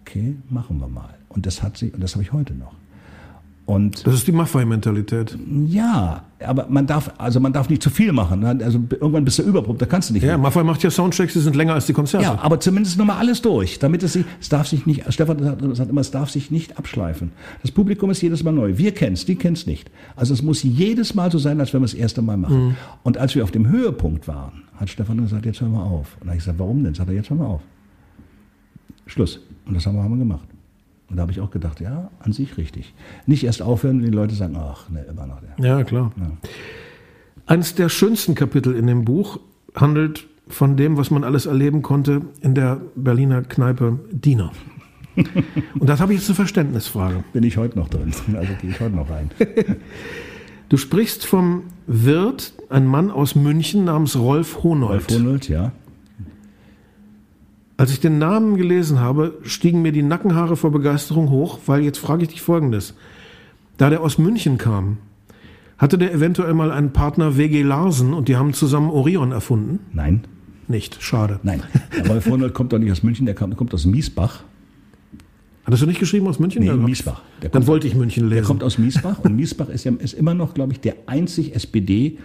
[0.00, 1.14] okay, machen wir mal.
[1.28, 2.74] Und das hat sie, und das habe ich heute noch.
[3.68, 5.36] Und das ist die Maffei-Mentalität.
[5.66, 8.40] Ja, aber man darf, also man darf nicht zu viel machen.
[8.40, 8.58] Ne?
[8.64, 10.22] Also irgendwann bist du überprobt, da kannst du nicht.
[10.22, 12.24] Ja, Maffei macht ja Soundchecks, die sind länger als die Konzerte.
[12.24, 15.44] Ja, aber zumindest nochmal alles durch, damit es sich, es darf sich nicht, Stefan
[15.74, 17.32] sagt immer, es darf sich nicht abschleifen.
[17.60, 18.78] Das Publikum ist jedes Mal neu.
[18.78, 19.90] Wir kennen es, die kennen es nicht.
[20.16, 22.68] Also es muss jedes Mal so sein, als wenn wir es das erste Mal machen.
[22.68, 22.76] Mhm.
[23.02, 26.14] Und als wir auf dem Höhepunkt waren, hat Stefan gesagt, jetzt hören wir auf.
[26.14, 26.94] Und dann habe ich gesagt, warum denn?
[26.94, 27.60] Sagt er, jetzt hören wir auf.
[29.04, 29.40] Schluss.
[29.66, 30.47] Und das haben wir, haben wir gemacht.
[31.10, 32.94] Und da habe ich auch gedacht, ja, an sich richtig.
[33.26, 35.64] Nicht erst aufhören, wenn die Leute sagen, ach, ne, immer noch der.
[35.64, 36.12] Ja, klar.
[36.16, 36.30] Ja.
[37.46, 39.40] Eines der schönsten Kapitel in dem Buch
[39.74, 44.52] handelt von dem, was man alles erleben konnte in der Berliner Kneipe Diener.
[45.78, 47.24] Und das habe ich jetzt eine Verständnisfrage.
[47.32, 49.30] Bin ich heute noch drin, also gehe ich heute noch rein.
[50.68, 55.10] Du sprichst vom Wirt, ein Mann aus München namens Rolf Honold.
[55.10, 55.72] Rolf Honold, ja.
[57.78, 61.98] Als ich den Namen gelesen habe, stiegen mir die Nackenhaare vor Begeisterung hoch, weil jetzt
[61.98, 62.94] frage ich dich Folgendes.
[63.76, 64.98] Da der aus München kam,
[65.78, 69.78] hatte der eventuell mal einen Partner WG Larsen und die haben zusammen Orion erfunden?
[69.92, 70.24] Nein.
[70.66, 71.38] Nicht, schade.
[71.44, 71.62] Nein.
[72.04, 74.42] Aber Vorne kommt doch nicht aus München, der kommt aus Miesbach.
[75.64, 76.64] Hattest du nicht geschrieben aus München?
[76.64, 77.22] Nee, Miesbach.
[77.52, 78.34] Dann wollte ich München lesen.
[78.34, 81.54] Der kommt aus Miesbach und Miesbach ist, ja, ist immer noch, glaube ich, der einzig
[81.54, 82.18] SPD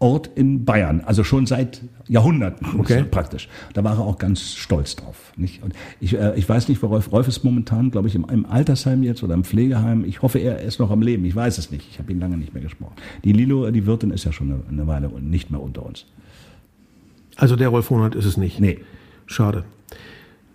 [0.00, 3.04] Ort in Bayern, also schon seit Jahrhunderten okay.
[3.04, 3.48] praktisch.
[3.72, 5.32] Da war er auch ganz stolz drauf.
[5.36, 5.62] Nicht?
[5.62, 8.44] Und ich, äh, ich weiß nicht, wo Rolf, Rolf ist momentan, glaube ich, im, im,
[8.44, 10.04] Altersheim jetzt oder im Pflegeheim.
[10.04, 11.24] Ich hoffe, er ist noch am Leben.
[11.24, 11.88] Ich weiß es nicht.
[11.90, 12.94] Ich habe ihn lange nicht mehr gesprochen.
[13.22, 16.06] Die Lilo, die Wirtin, ist ja schon eine, eine Weile nicht mehr unter uns.
[17.36, 18.60] Also der Rolf Hohnert ist es nicht?
[18.60, 18.80] Nee.
[19.26, 19.64] Schade.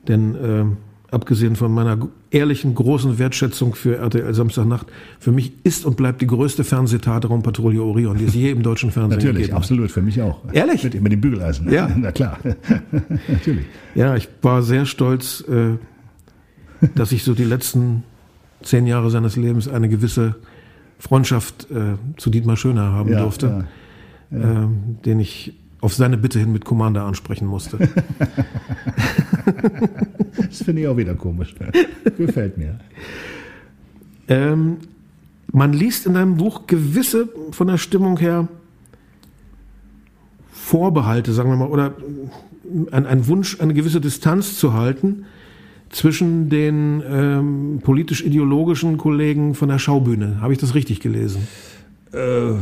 [0.07, 0.65] Denn äh,
[1.11, 4.87] abgesehen von meiner ehrlichen großen Wertschätzung für RTL Samstagnacht,
[5.19, 8.91] für mich ist und bleibt die größte Fernsehtat Raumpatrouille Orion, die es je im deutschen
[8.91, 9.57] Fernsehen Natürlich, gegeben hat.
[9.57, 10.41] absolut, für mich auch.
[10.53, 10.83] Ehrlich?
[10.83, 11.71] Mit, mit dem Bügeleisen.
[11.71, 11.89] Ja.
[11.97, 12.37] Na klar.
[13.27, 13.65] Natürlich.
[13.95, 15.77] Ja, ich war sehr stolz, äh,
[16.95, 18.03] dass ich so die letzten
[18.61, 20.35] zehn Jahre seines Lebens eine gewisse
[20.99, 23.65] Freundschaft äh, zu Dietmar Schöner haben Ja, durfte,
[24.31, 24.63] ja, ja.
[24.63, 27.77] ähm, den ich auf seine Bitte hin mit Commander ansprechen musste.
[30.49, 31.53] Das finde ich auch wieder komisch.
[32.17, 32.79] Gefällt mir.
[34.27, 34.77] Ähm,
[35.51, 38.47] man liest in deinem Buch gewisse von der Stimmung her
[40.51, 41.95] Vorbehalte, sagen wir mal, oder
[42.91, 45.25] ein, ein Wunsch, eine gewisse Distanz zu halten
[45.89, 50.41] zwischen den ähm, politisch-ideologischen Kollegen von der Schaubühne.
[50.41, 51.47] Habe ich das richtig gelesen?
[52.11, 52.53] Äh,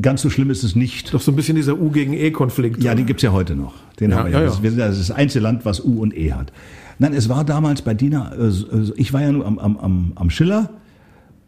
[0.00, 1.12] ganz so schlimm ist es nicht.
[1.14, 2.82] Doch so ein bisschen dieser U gegen E-Konflikt.
[2.82, 3.74] Ja, den gibt's ja heute noch.
[4.00, 4.46] Den Ja, haben wir ja, ja.
[4.46, 6.52] Das, wir sind ja das einzige Land, was U und E hat.
[6.98, 10.12] Nein, es war damals bei Dina, äh, äh, ich war ja nur am, am, am,
[10.14, 10.70] am Schiller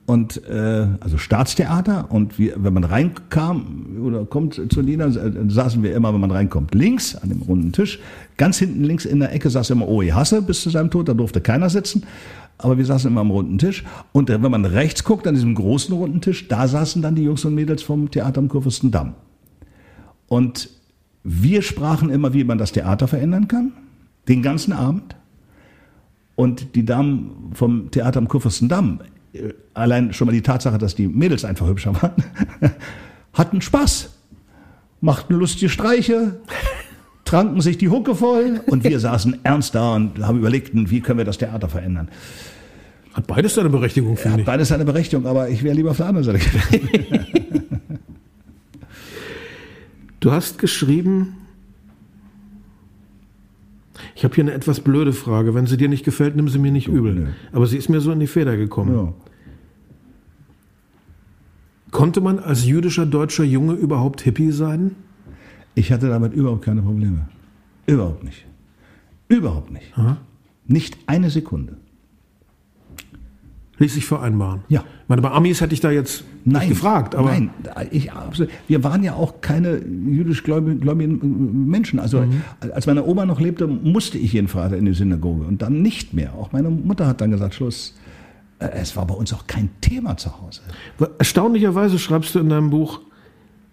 [0.06, 5.82] und äh, also Staatstheater und wir, wenn man reinkam oder kommt zu Dina, äh, saßen
[5.82, 7.98] wir immer, wenn man reinkommt, links an dem runden Tisch.
[8.36, 11.14] Ganz hinten links in der Ecke saß immer Oe Hasse bis zu seinem Tod, da
[11.14, 12.04] durfte keiner sitzen.
[12.58, 13.84] Aber wir saßen immer am runden Tisch.
[14.12, 17.44] Und wenn man rechts guckt, an diesem großen runden Tisch, da saßen dann die Jungs
[17.44, 19.14] und Mädels vom Theater am Kurfürstendamm.
[20.26, 20.68] Und
[21.22, 23.72] wir sprachen immer, wie man das Theater verändern kann,
[24.28, 25.16] den ganzen Abend.
[26.34, 29.00] Und die Damen vom Theater am Kurfürstendamm,
[29.32, 32.22] äh, allein schon mal die Tatsache, dass die Mädels einfach hübscher waren,
[33.32, 34.10] hatten Spaß,
[35.00, 36.40] machten lustige Streiche,
[37.28, 41.18] tranken sich die Hucke voll und wir saßen ernst da und haben überlegt, wie können
[41.18, 42.08] wir das Theater verändern.
[43.12, 44.46] Hat beides seine Berechtigung, finde Hat ich.
[44.46, 47.26] beides seine Berechtigung, aber ich wäre lieber auf der anderen Seite gewesen.
[50.20, 51.36] Du hast geschrieben,
[54.16, 55.54] ich habe hier eine etwas blöde Frage.
[55.54, 57.14] Wenn sie dir nicht gefällt, nimm sie mir nicht übel.
[57.14, 57.26] nö.
[57.52, 58.94] Aber sie ist mir so in die Feder gekommen.
[58.96, 59.12] Ja.
[61.92, 64.96] Konnte man als jüdischer deutscher Junge überhaupt Hippie sein?
[65.74, 67.28] Ich hatte damit überhaupt keine Probleme.
[67.86, 68.44] Überhaupt nicht.
[69.28, 69.92] Überhaupt nicht.
[70.66, 71.76] Nicht eine Sekunde.
[73.80, 74.62] Ließ sich vereinbaren.
[74.68, 74.80] Ja.
[74.80, 77.50] Ich meine, bei Amis hätte ich da jetzt nicht gefragt, aber nein,
[77.92, 78.50] ich, absolut.
[78.66, 82.00] wir waren ja auch keine jüdisch gläubigen, gläubigen Menschen.
[82.00, 82.42] Also Mhm.
[82.72, 86.12] als meine Oma noch lebte, musste ich jeden Vater in die Synagoge und dann nicht
[86.12, 86.34] mehr.
[86.34, 87.94] Auch meine Mutter hat dann gesagt, Schluss.
[88.58, 90.60] Äh, Es war bei uns auch kein Thema zu Hause.
[91.18, 93.00] erstaunlicherweise schreibst du in deinem Buch,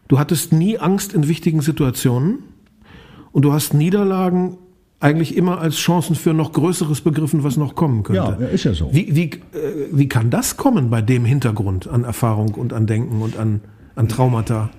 [0.07, 2.39] du hattest nie Angst in wichtigen Situationen
[3.31, 4.57] und du hast Niederlagen
[4.99, 8.37] eigentlich immer als Chancen für noch Größeres begriffen, was noch kommen könnte.
[8.39, 8.93] Ja, ist ja so.
[8.93, 9.39] Wie, wie, äh,
[9.91, 13.61] wie kann das kommen bei dem Hintergrund an Erfahrung und an Denken und an,
[13.95, 14.71] an Traumata?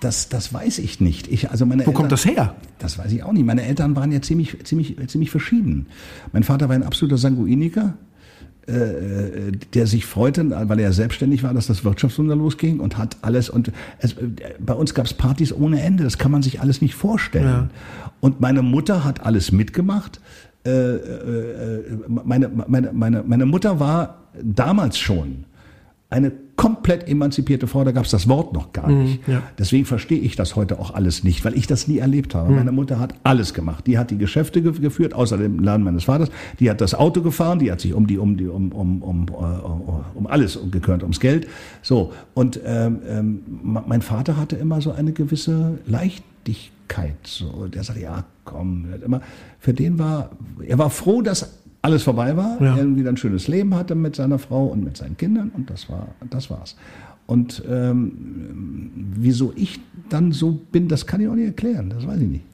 [0.00, 1.28] Das, das weiß ich nicht.
[1.28, 2.54] Ich, also meine Wo kommt das her?
[2.78, 3.44] Das weiß ich auch nicht.
[3.44, 5.86] Meine Eltern waren ja ziemlich, ziemlich, ziemlich verschieden.
[6.32, 7.94] Mein Vater war ein absoluter Sanguiniker,
[8.68, 13.16] äh, der sich freute, weil er ja selbstständig war, dass das Wirtschaftswunder losging und hat
[13.22, 13.48] alles.
[13.48, 16.04] Und es, äh, bei uns gab es Partys ohne Ende.
[16.04, 17.46] Das kann man sich alles nicht vorstellen.
[17.46, 17.68] Ja.
[18.20, 20.20] Und meine Mutter hat alles mitgemacht.
[20.66, 25.44] Äh, äh, äh, meine, meine, meine, meine Mutter war damals schon
[26.10, 29.20] eine komplett emanzipierte Frau, da gab es das Wort noch gar nicht.
[29.28, 29.42] ja.
[29.58, 32.50] Deswegen verstehe ich das heute auch alles nicht, weil ich das nie erlebt habe.
[32.50, 33.86] Meine Mutter hat alles gemacht.
[33.86, 36.30] Die hat die Geschäfte ge geführt, außer dem Laden meines Vaters.
[36.60, 39.26] Die hat das Auto gefahren, die hat sich um die um die um um um
[39.28, 41.46] äh, um, um alles gekümmert, ums Geld.
[41.82, 47.16] So und ähm, ähm, mein Vater hatte immer so eine gewisse Leichtigkeit.
[47.24, 49.20] So, der sagt ja komm, er immer
[49.58, 50.30] für den war
[50.66, 51.50] er war froh, dass
[51.82, 52.72] alles vorbei war, Ja.
[52.74, 55.88] er irgendwie ein schönes Leben hatte mit seiner Frau und mit seinen Kindern und das
[55.88, 56.76] war, das war's.
[57.26, 62.20] Und ähm, wieso ich dann so bin, das kann ich auch nicht erklären, das weiß
[62.20, 62.44] ich nicht.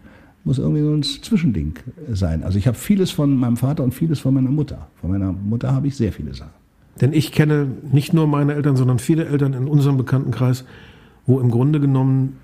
[0.47, 1.75] Muss irgendwie so ein Zwischending
[2.13, 2.43] sein.
[2.43, 4.89] Also ich habe vieles von meinem Vater und vieles von meiner Mutter.
[5.01, 6.51] Von meiner Mutter habe ich sehr viele Sachen.
[7.01, 10.65] Denn ich kenne nicht nur meine Eltern, sondern viele Eltern in unserem Bekanntenkreis,
[11.27, 12.37] wo im Grunde genommen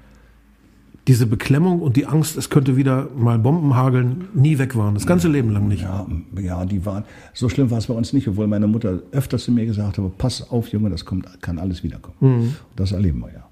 [1.11, 4.95] diese Beklemmung und die Angst, es könnte wieder mal Bomben hageln, nie weg waren.
[4.95, 5.83] Das ganze Leben lang nicht.
[5.83, 6.07] Ja,
[6.41, 7.03] ja, die waren,
[7.35, 10.19] so schlimm war es bei uns nicht, obwohl meine Mutter öfter zu mir gesagt hat,
[10.19, 12.55] pass auf Junge, das kommt, kann alles wiederkommen.
[12.77, 13.45] Das erleben wir ja.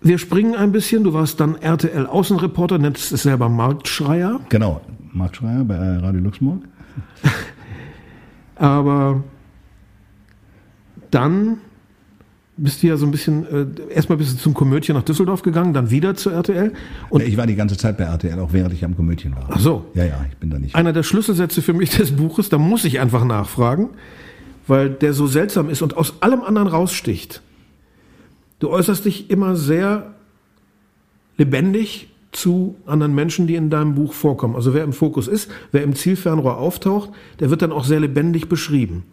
[0.00, 1.04] Wir springen ein bisschen.
[1.04, 4.40] Du warst dann RTL-Außenreporter, nennst es selber Marktschreier.
[4.48, 4.80] Genau,
[5.12, 6.64] Marc Schreier bei äh, Radio Luxemburg.
[8.56, 9.22] Aber
[11.12, 11.58] dann
[12.58, 15.72] bist du ja so ein bisschen, äh, erstmal bist du zum Komödien nach Düsseldorf gegangen,
[15.72, 16.72] dann wieder zur RTL.
[17.08, 19.48] Und ich war die ganze Zeit bei RTL, auch während ich am Komödien war.
[19.50, 19.86] Ach so.
[19.94, 20.74] Ja, ja, ich bin da nicht.
[20.74, 23.90] Einer der Schlüsselsätze für mich des Buches, da muss ich einfach nachfragen,
[24.66, 27.40] weil der so seltsam ist und aus allem anderen raussticht.
[28.58, 30.14] Du äußerst dich immer sehr
[31.36, 34.54] lebendig zu anderen Menschen, die in deinem Buch vorkommen.
[34.54, 38.48] Also wer im Fokus ist, wer im Zielfernrohr auftaucht, der wird dann auch sehr lebendig
[38.48, 39.04] beschrieben.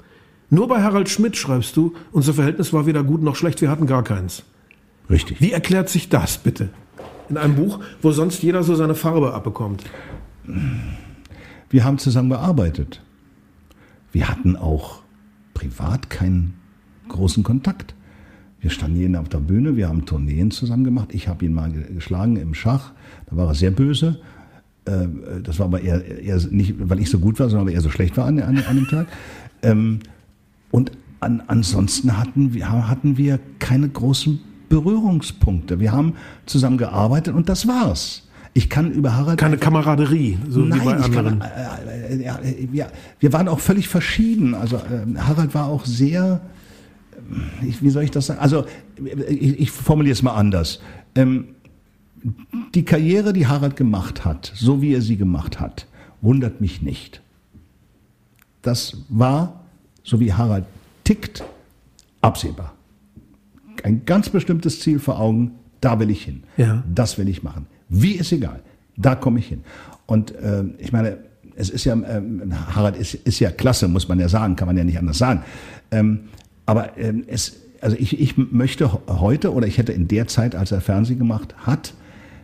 [0.49, 3.87] Nur bei Harald Schmidt schreibst du, unser Verhältnis war weder gut noch schlecht, wir hatten
[3.87, 4.43] gar keins.
[5.09, 5.41] Richtig.
[5.41, 6.69] Wie erklärt sich das bitte?
[7.29, 9.83] In einem Buch, wo sonst jeder so seine Farbe abbekommt.
[11.69, 13.01] Wir haben zusammen gearbeitet.
[14.11, 15.01] Wir hatten auch
[15.53, 16.53] privat keinen
[17.09, 17.95] großen Kontakt.
[18.59, 21.09] Wir standen jeden auf der Bühne, wir haben Tourneen zusammen gemacht.
[21.13, 22.93] Ich habe ihn mal geschlagen im Schach,
[23.29, 24.19] da war er sehr böse.
[24.85, 25.07] Äh,
[25.43, 27.89] das war aber eher, eher nicht, weil ich so gut war, sondern weil er so
[27.89, 29.07] schlecht war an, an, an dem Tag.
[30.75, 35.79] Ähm, und an, ansonsten hatten wir, hatten wir keine großen Berührungspunkte.
[35.79, 36.13] Wir haben
[36.45, 38.23] zusammen gearbeitet und das war's.
[38.53, 39.37] Ich kann über Harald.
[39.37, 41.39] Keine Kameraderie, so nein, wie bei anderen.
[41.39, 42.87] Kann, äh, äh, äh,
[43.19, 44.55] wir, waren auch völlig verschieden.
[44.55, 46.39] Also äh, Harald war auch sehr,
[47.61, 48.39] äh, wie soll ich das sagen?
[48.39, 48.65] Also
[49.27, 50.79] ich, ich formuliere es mal anders.
[51.15, 51.49] Ähm,
[52.73, 55.87] die Karriere, die Harald gemacht hat, so wie er sie gemacht hat,
[56.21, 57.21] wundert mich nicht.
[58.61, 59.64] Das war
[60.05, 60.63] so wie Harald
[61.03, 61.43] tickt,
[62.21, 62.73] absehbar.
[63.83, 65.51] Ein ganz bestimmtes Ziel vor Augen,
[65.81, 66.43] da will ich hin.
[66.55, 66.83] Ja.
[66.93, 67.65] Das will ich machen.
[67.89, 68.61] Wie ist egal,
[68.95, 69.61] da komme ich hin.
[70.05, 71.17] Und äh, ich meine,
[71.55, 72.21] es ist ja, äh,
[72.73, 75.43] Harald ist, ist ja klasse, muss man ja sagen, kann man ja nicht anders sagen.
[75.91, 76.21] Ähm,
[76.65, 80.71] aber ähm, es, also ich, ich möchte heute oder ich hätte in der Zeit, als
[80.71, 81.93] er Fernsehen gemacht hat,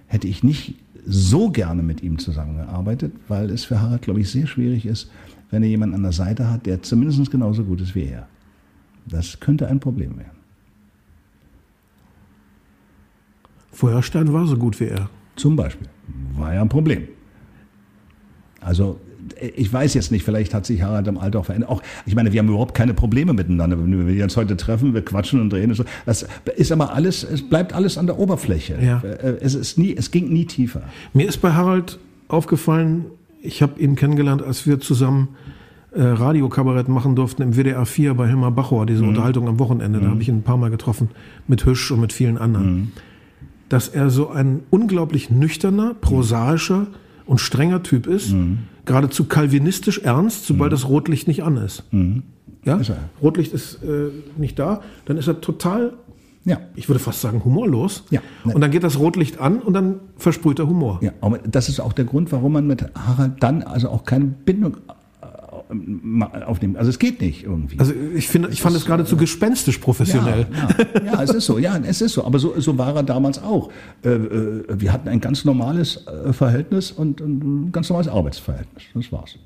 [0.07, 4.45] hätte ich nicht so gerne mit ihm zusammengearbeitet, weil es für Harald, glaube ich, sehr
[4.45, 5.09] schwierig ist,
[5.51, 8.27] wenn er jemanden an der Seite hat, der zumindest genauso gut ist wie er.
[9.05, 10.41] Das könnte ein Problem werden.
[13.71, 15.09] Feuerstein war so gut wie er.
[15.35, 15.87] Zum Beispiel.
[16.35, 17.07] War ja ein Problem.
[18.59, 18.99] Also
[19.55, 21.69] ich weiß jetzt nicht, vielleicht hat sich Harald im Alter auch verändert.
[21.69, 23.79] Auch, ich meine, wir haben überhaupt keine Probleme miteinander.
[23.79, 25.85] Wenn wir uns heute treffen, wir quatschen und drehen und so.
[26.05, 28.77] Das ist aber alles, es bleibt alles an der Oberfläche.
[28.81, 28.99] Ja.
[28.99, 30.83] Äh, es, ist nie, es ging nie tiefer.
[31.13, 33.05] Mir ist bei Harald aufgefallen,
[33.41, 35.29] ich habe ihn kennengelernt, als wir zusammen
[35.91, 39.09] äh, Radiokabarett machen durften im WDR 4 bei Hilmar Bachor, diese mhm.
[39.09, 39.99] Unterhaltung am Wochenende.
[39.99, 40.11] Da mhm.
[40.11, 41.09] habe ich ihn ein paar Mal getroffen
[41.47, 42.73] mit Hüsch und mit vielen anderen.
[42.73, 42.91] Mhm.
[43.69, 46.87] Dass er so ein unglaublich nüchterner, prosaischer
[47.25, 48.59] und strenger Typ ist, mhm.
[48.85, 50.75] geradezu kalvinistisch ernst, sobald mhm.
[50.75, 51.83] das Rotlicht nicht an ist.
[51.91, 52.23] Mhm.
[52.63, 52.77] Ja?
[52.77, 55.93] Ist Rotlicht ist äh, nicht da, dann ist er total
[56.43, 56.59] ja.
[56.75, 58.03] Ich würde fast sagen humorlos.
[58.09, 58.21] Ja.
[58.43, 60.99] Und dann geht das Rotlicht an und dann versprüht er Humor.
[61.01, 64.25] Ja, aber das ist auch der Grund, warum man mit Harald dann also auch keine
[64.25, 64.77] Bindung
[65.21, 66.77] äh, aufnehmen.
[66.77, 67.79] Also es geht nicht irgendwie.
[67.79, 70.47] Also ich finde, ich fand es geradezu gespenstisch professionell.
[70.51, 72.25] Ja, ja, ja, es ist so, ja, es ist so.
[72.25, 73.69] Aber so, so war er damals auch.
[74.03, 78.83] Äh, äh, wir hatten ein ganz normales Verhältnis und ein ganz normales Arbeitsverhältnis.
[78.95, 79.37] Das war's.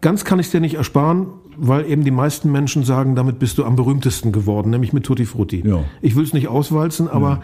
[0.00, 1.26] Ganz kann ich es dir nicht ersparen,
[1.56, 5.26] weil eben die meisten Menschen sagen, damit bist du am berühmtesten geworden, nämlich mit Tutti
[5.26, 5.62] Frutti.
[5.66, 5.84] Ja.
[6.00, 7.42] Ich will es nicht auswalzen, aber ja.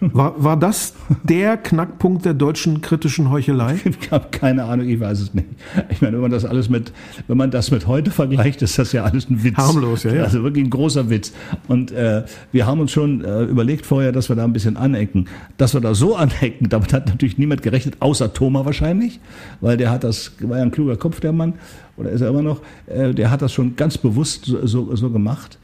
[0.00, 3.78] War, war das der Knackpunkt der deutschen kritischen Heuchelei?
[4.04, 5.46] Ich habe keine Ahnung, ich weiß es nicht.
[5.88, 6.92] Ich meine, wenn man das alles mit,
[7.26, 9.56] wenn man das mit heute vergleicht, ist das ja alles ein Witz.
[9.56, 10.22] Harmlos, ja, ja.
[10.24, 11.32] Also wirklich ein großer Witz.
[11.68, 15.28] Und äh, wir haben uns schon äh, überlegt vorher, dass wir da ein bisschen anecken.
[15.56, 19.20] Dass wir da so anecken, damit hat natürlich niemand gerechnet, außer Thomas wahrscheinlich,
[19.60, 21.54] weil der hat das, war ja ein kluger Kopf, der Mann,
[21.96, 25.10] oder ist er immer noch, äh, der hat das schon ganz bewusst so, so, so
[25.10, 25.58] gemacht.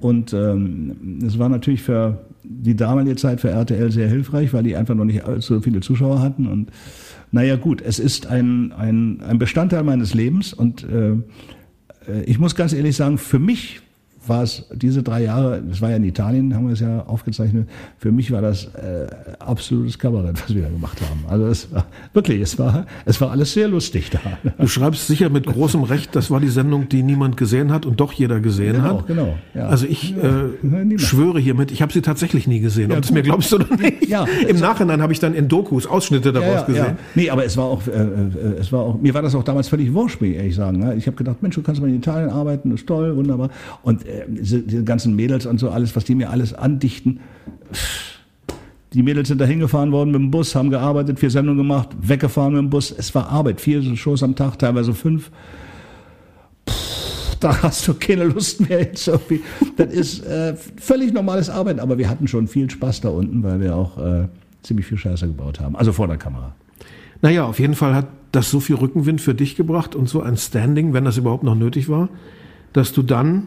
[0.00, 4.76] Und ähm, es war natürlich für die damalige Zeit für RTL sehr hilfreich, weil die
[4.76, 6.46] einfach noch nicht so viele Zuschauer hatten.
[6.46, 6.70] Und
[7.32, 12.54] naja gut, es ist ein, ein, ein Bestandteil meines Lebens und äh, äh ich muss
[12.54, 13.80] ganz ehrlich sagen, für mich
[14.28, 17.68] war es diese drei Jahre, das war ja in Italien, haben wir es ja aufgezeichnet,
[17.98, 19.06] für mich war das äh,
[19.38, 21.24] absolutes Kabarett, was wir da gemacht haben.
[21.28, 24.20] Also es war wirklich, es war, es war alles sehr lustig da.
[24.58, 28.00] Du schreibst sicher mit großem Recht, das war die Sendung, die niemand gesehen hat und
[28.00, 29.06] doch jeder gesehen genau, hat.
[29.06, 29.66] Genau, ja.
[29.66, 33.12] Also ich äh, schwöre hiermit, ich habe sie tatsächlich nie gesehen, ja, ob du es
[33.12, 34.08] mir glaubst oder nicht.
[34.08, 36.84] Ja, Im Nachhinein habe ich dann in Dokus Ausschnitte daraus ja, ja, gesehen.
[36.84, 36.96] Ja.
[37.14, 39.68] Nee, aber es war auch, äh, äh, es war auch, mir war das auch damals
[39.68, 40.78] völlig wurscht, ehrlich sagen.
[40.78, 40.94] Ne?
[40.94, 43.50] Ich habe gedacht, Mensch, du kannst mal in Italien arbeiten, das ist toll, wunderbar.
[43.82, 47.20] Und äh, diese, diese ganzen Mädels und so alles, was die mir alles andichten.
[48.92, 52.52] Die Mädels sind da hingefahren worden mit dem Bus, haben gearbeitet, vier Sendungen gemacht, weggefahren
[52.52, 52.94] mit dem Bus.
[52.96, 55.30] Es war Arbeit, vier Shows am Tag, teilweise fünf.
[57.40, 59.40] da hast du keine Lust mehr jetzt irgendwie.
[59.76, 63.60] Das ist äh, völlig normales Arbeiten, aber wir hatten schon viel Spaß da unten, weil
[63.60, 64.28] wir auch äh,
[64.62, 65.76] ziemlich viel Scheiße gebaut haben.
[65.76, 66.54] Also vor der Kamera.
[67.20, 70.36] Naja, auf jeden Fall hat das so viel Rückenwind für dich gebracht und so ein
[70.36, 72.08] Standing, wenn das überhaupt noch nötig war,
[72.72, 73.44] dass du dann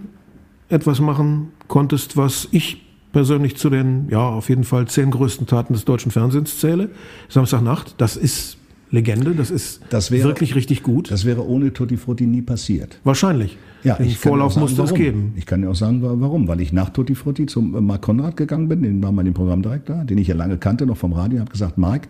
[0.70, 5.74] etwas machen konntest, was ich persönlich zu den, ja, auf jeden Fall zehn größten Taten
[5.74, 6.89] des deutschen Fernsehens zähle.
[7.30, 8.57] Samstagnacht, das ist
[8.89, 11.11] Legende, das ist das wäre, wirklich richtig gut.
[11.11, 12.99] Das wäre ohne Tutti Frutti nie passiert.
[13.03, 13.57] Wahrscheinlich.
[13.84, 15.34] Ja, Den ich Vorlauf sagen, musste es geben.
[15.36, 16.47] Ich kann dir auch sagen, wa- warum.
[16.47, 19.34] Weil ich nach Tutti Frutti zum äh, Marc Konrad gegangen bin, den war mal den
[19.34, 22.07] Programmdirektor, den ich ja lange kannte, noch vom Radio, habe gesagt, Marc,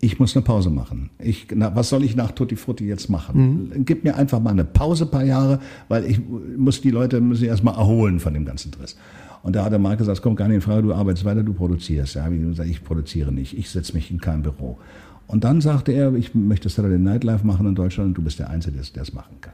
[0.00, 1.10] ich muss eine Pause machen.
[1.18, 3.72] Ich, na, was soll ich nach Tutti Frutti jetzt machen?
[3.84, 6.20] Gib mir einfach mal eine Pause, paar Jahre, weil ich
[6.56, 8.96] muss die Leute müssen erst mal erholen von dem ganzen Driss.
[9.42, 11.42] Und da hat der Marc gesagt, es kommt gar nicht in Frage, du arbeitest weiter,
[11.42, 12.14] du produzierst.
[12.14, 14.78] Ja, ich gesagt, ich produziere nicht, ich setze mich in kein Büro.
[15.26, 18.38] Und dann sagte er, ich möchte Saturday Night Live machen in Deutschland und du bist
[18.38, 19.52] der Einzige, der es- machen kann.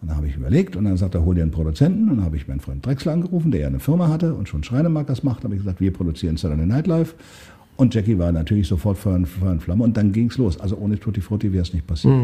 [0.00, 2.08] Und dann habe ich überlegt und dann sagte er, hol dir einen Produzenten.
[2.10, 4.64] Und dann habe ich meinen Freund Drexler angerufen, der ja eine Firma hatte und schon
[4.64, 5.40] Schreinemarkers macht.
[5.40, 7.14] Da habe ich gesagt, wir produzieren Saturday Night Live.
[7.76, 9.26] Und Jackie war natürlich sofort Feuer und,
[9.62, 10.60] Flamme und dann ging's los.
[10.60, 12.14] Also ohne Tutti Frutti wäre es nicht passiert.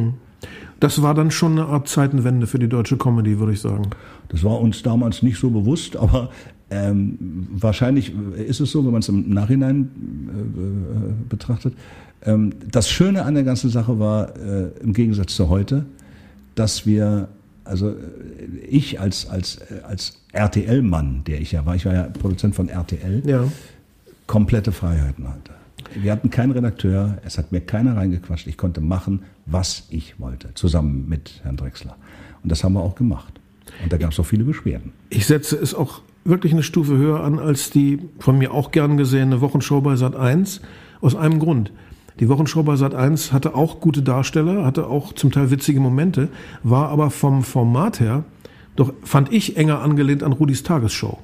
[0.78, 3.90] Das war dann schon eine Art Zeitenwende für die deutsche Comedy, würde ich sagen.
[4.28, 6.30] Das war uns damals nicht so bewusst, aber
[6.70, 9.88] ähm, wahrscheinlich ist es so, wenn man es im Nachhinein
[10.28, 11.74] äh, betrachtet.
[12.24, 15.86] Ähm, das Schöne an der ganzen Sache war, äh, im Gegensatz zu heute,
[16.54, 17.28] dass wir,
[17.64, 17.94] also
[18.68, 22.68] ich als, als, äh, als RTL-Mann, der ich ja war, ich war ja Produzent von
[22.68, 23.44] RTL, Ja.
[24.28, 25.52] Komplette Freiheiten hatte.
[25.96, 30.54] Wir hatten keinen Redakteur, es hat mir keiner reingequatscht, ich konnte machen, was ich wollte,
[30.54, 31.96] zusammen mit Herrn Drexler.
[32.44, 33.40] Und das haben wir auch gemacht.
[33.82, 34.92] Und da gab es auch viele Beschwerden.
[35.10, 38.96] Ich setze es auch wirklich eine Stufe höher an als die von mir auch gern
[38.96, 40.60] gesehene Wochenshow bei Sat 1
[41.00, 41.72] aus einem Grund.
[42.20, 46.28] Die Wochenshow bei Sat 1 hatte auch gute Darsteller, hatte auch zum Teil witzige Momente,
[46.62, 48.24] war aber vom Format her
[48.78, 51.18] doch fand ich enger angelehnt an Rudis Tagesshow,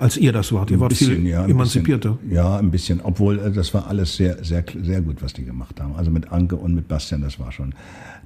[0.00, 0.70] als ihr das wart.
[0.70, 2.12] Ihr wart viel ja, ein emanzipierter.
[2.12, 3.00] Bisschen, ja, ein bisschen.
[3.02, 5.94] Obwohl, äh, das war alles sehr, sehr, sehr gut, was die gemacht haben.
[5.96, 7.74] Also mit Anke und mit Bastian, das war schon,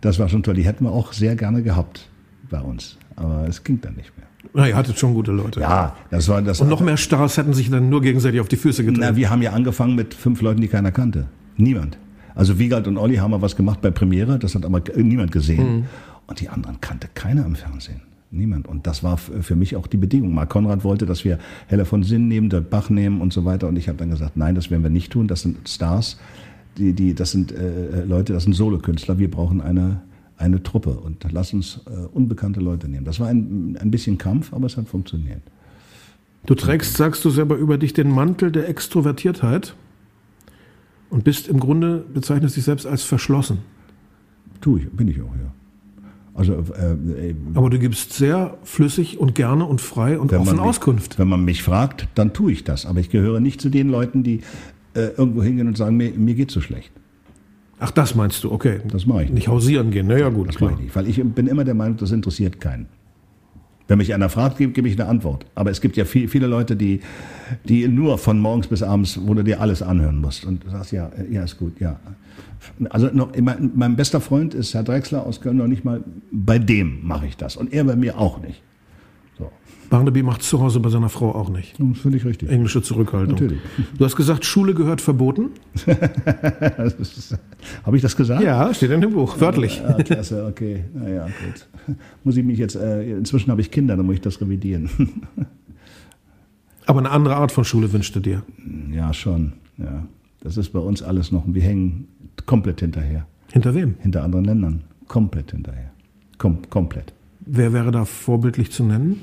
[0.01, 0.55] das war schon toll.
[0.55, 2.09] Die hätten wir auch sehr gerne gehabt
[2.51, 2.97] bei uns.
[3.17, 4.27] Aber es ging dann nicht mehr.
[4.53, 5.61] Na, ihr hattet schon gute Leute.
[5.61, 6.61] Ja, das war das.
[6.61, 9.07] Und noch mehr Stars hätten sich dann nur gegenseitig auf die Füße getreten.
[9.09, 11.27] Na, wir haben ja angefangen mit fünf Leuten, die keiner kannte.
[11.57, 11.99] Niemand.
[12.35, 15.87] Also Wiegald und Olli haben mal was gemacht bei Premiere, das hat aber niemand gesehen.
[16.27, 18.01] Und die anderen kannte keiner im Fernsehen.
[18.35, 18.67] Niemand.
[18.67, 20.35] Und das war für mich auch die Bedingung.
[20.35, 23.69] Marc Konrad wollte, dass wir Helle von Sinn nehmen, Dirk Bach nehmen und so weiter.
[23.69, 25.29] Und ich habe dann gesagt, nein, das werden wir nicht tun.
[25.29, 26.19] Das sind Stars,
[26.77, 29.19] die, die, das sind äh, Leute, das sind Solokünstler.
[29.19, 30.03] Wir brauchen eine,
[30.37, 30.91] eine Truppe.
[30.91, 33.05] Und lass uns äh, unbekannte Leute nehmen.
[33.05, 35.43] Das war ein, ein bisschen Kampf, aber es hat funktioniert.
[36.47, 39.75] Du trägst, sagst du selber über dich, den Mantel der Extrovertiertheit
[41.09, 43.59] und bist im Grunde, bezeichnest dich selbst als verschlossen.
[44.61, 45.53] Tu ich, bin ich auch, ja.
[46.35, 50.61] Also äh, äh, Aber du gibst sehr flüssig und gerne und frei und offen mich-
[50.61, 51.19] Auskunft.
[51.19, 52.87] Wenn man mich fragt, dann tue ich das.
[52.87, 54.41] Aber ich gehöre nicht zu den Leuten, die
[54.95, 56.91] äh, irgendwo hingehen und sagen, mir, mir geht so schlecht.
[57.79, 58.81] Ach, das meinst du, okay.
[58.89, 59.35] Das mache ich nicht.
[59.35, 60.97] Nicht hausieren gehen, naja gut, Das mache ich nicht.
[60.97, 62.87] Weil ich bin immer der Meinung, das interessiert keinen.
[63.87, 65.45] Wenn mich einer fragt, gebe, gebe ich eine Antwort.
[65.55, 67.01] Aber es gibt ja viel, viele Leute, die,
[67.65, 70.45] die nur von morgens bis abends, wo du dir alles anhören musst.
[70.45, 72.01] Und du sagst, ja, ja, ist gut, ja.
[72.89, 76.59] Also noch, mein, mein bester Freund ist Herr Drexler aus Köln, noch nicht mal bei
[76.59, 77.57] dem mache ich das.
[77.57, 78.63] Und er bei mir auch nicht.
[79.91, 81.79] Barnaby macht zu Hause bei seiner Frau auch nicht.
[81.79, 82.49] das ist völlig richtig.
[82.51, 83.35] Englische Zurückhaltung.
[83.35, 83.59] Natürlich.
[83.99, 85.51] Du hast gesagt, Schule gehört verboten.
[87.85, 88.43] Habe ich das gesagt?
[88.43, 89.83] Ja, steht in dem Buch, wörtlich.
[89.87, 90.85] Ah, klasse, okay.
[90.95, 91.97] Naja, gut.
[92.25, 94.89] Muss ich mich jetzt, äh, inzwischen habe ich Kinder, dann muss ich das revidieren.
[96.87, 98.43] Aber eine andere Art von Schule wünschte dir.
[98.93, 99.53] ja, schon.
[99.79, 100.07] Ja.
[100.41, 102.09] Das ist bei uns alles noch, wir hängen
[102.47, 103.27] komplett hinterher.
[103.53, 103.95] Hinter wem?
[104.01, 104.83] Hinter anderen Ländern.
[105.09, 105.91] Komplett hinterher.
[106.39, 107.13] Kom komplett.
[107.41, 109.21] Wer wäre da vorbildlich zu nennen?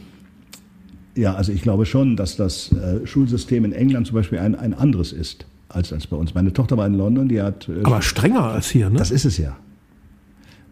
[1.15, 4.73] Ja, also ich glaube schon, dass das äh, Schulsystem in England zum Beispiel ein, ein
[4.73, 6.33] anderes ist als, als bei uns.
[6.33, 7.67] Meine Tochter war in London, die hat.
[7.69, 8.97] Äh, Aber strenger als hier, ne?
[8.97, 9.57] das ist es ja.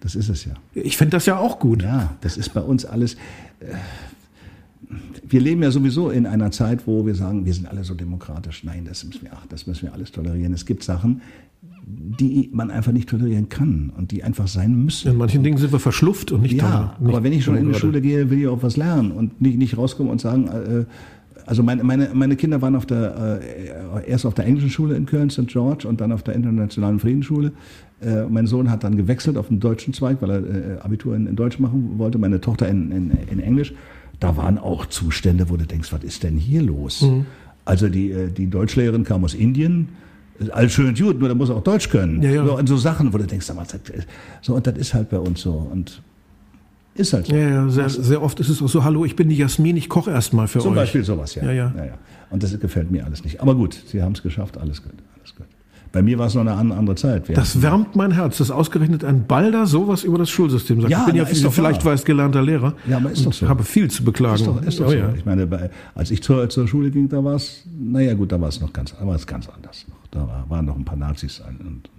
[0.01, 0.53] Das ist es ja.
[0.73, 1.83] Ich finde das ja auch gut.
[1.83, 3.15] Ja, das ist bei uns alles.
[3.59, 3.75] äh,
[5.27, 8.63] Wir leben ja sowieso in einer Zeit, wo wir sagen, wir sind alle so demokratisch.
[8.63, 10.51] Nein, das müssen wir, ach, das müssen wir alles tolerieren.
[10.53, 11.21] Es gibt Sachen,
[11.85, 15.11] die man einfach nicht tolerieren kann und die einfach sein müssen.
[15.11, 17.71] In manchen Dingen sind wir verschlufft und nicht Ja, nicht aber wenn ich schon in
[17.71, 17.79] die.
[17.79, 20.85] Schule gehe, will ich auch was lernen und nicht, nicht rauskommen und sagen, äh,
[21.45, 25.07] also meine, meine, meine Kinder waren auf der, äh, erst auf der englischen Schule in
[25.07, 25.47] Köln, St.
[25.47, 27.51] George, und dann auf der internationalen Friedensschule.
[28.01, 31.25] Äh, mein Sohn hat dann gewechselt auf den deutschen Zweig, weil er äh, Abitur in,
[31.25, 33.73] in Deutsch machen wollte, meine Tochter in, in, in Englisch.
[34.20, 37.01] Da waren auch Zustände, wo du denkst, was ist denn hier los?
[37.01, 37.26] Mhm.
[37.65, 39.89] Also die, äh, die Deutschlehrerin kam aus Indien,
[40.51, 42.22] alles schön und gut, nur der muss auch Deutsch können.
[42.22, 42.45] Ja, ja.
[42.45, 43.80] So, und so Sachen, wo du denkst, mal, das-
[44.41, 45.51] so, und das ist halt bei uns so.
[45.53, 46.01] Und
[46.95, 47.36] ist halt so.
[47.36, 49.88] Ja, ja, sehr, sehr oft ist es auch so, hallo, ich bin die Jasmin, ich
[49.89, 50.78] koche erst mal für Zum euch.
[50.78, 51.43] Beispiel sowas, ja.
[51.43, 51.74] Ja, ja.
[52.30, 53.41] Und das gefällt mir alles nicht.
[53.41, 55.45] Aber gut, sie haben es geschafft, alles gut, alles gut.
[55.91, 57.27] Bei mir war es noch eine andere Zeit.
[57.27, 60.91] Wir das wärmt mein Herz, dass ausgerechnet ein Balder sowas über das Schulsystem sagt.
[60.91, 61.93] Ja, ich bin ja, doch vielleicht wahr.
[61.93, 62.75] weiß gelernter Lehrer.
[62.87, 63.49] Ja, aber ist doch so.
[63.49, 64.35] habe viel zu beklagen.
[64.35, 64.95] Ist doch, ist doch oh, so.
[64.95, 65.13] ja.
[65.15, 68.39] Ich meine, bei, als ich zur, zur Schule ging, da war es, naja gut, da
[68.39, 69.85] war es noch ganz, da war es ganz anders.
[69.87, 69.95] Noch.
[70.11, 71.41] Da war, waren noch ein paar Nazis.
[71.59, 71.89] Und,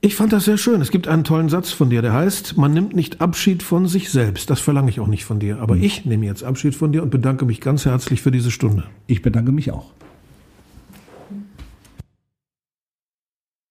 [0.00, 0.80] ich fand das sehr schön.
[0.80, 4.10] Es gibt einen tollen Satz von dir, der heißt, man nimmt nicht Abschied von sich
[4.10, 4.48] selbst.
[4.50, 5.58] Das verlange ich auch nicht von dir.
[5.58, 5.82] Aber Hm.
[5.82, 8.84] ich nehme jetzt Abschied von dir und bedanke mich ganz herzlich für diese Stunde.
[9.06, 9.92] ich bedanke mich auch.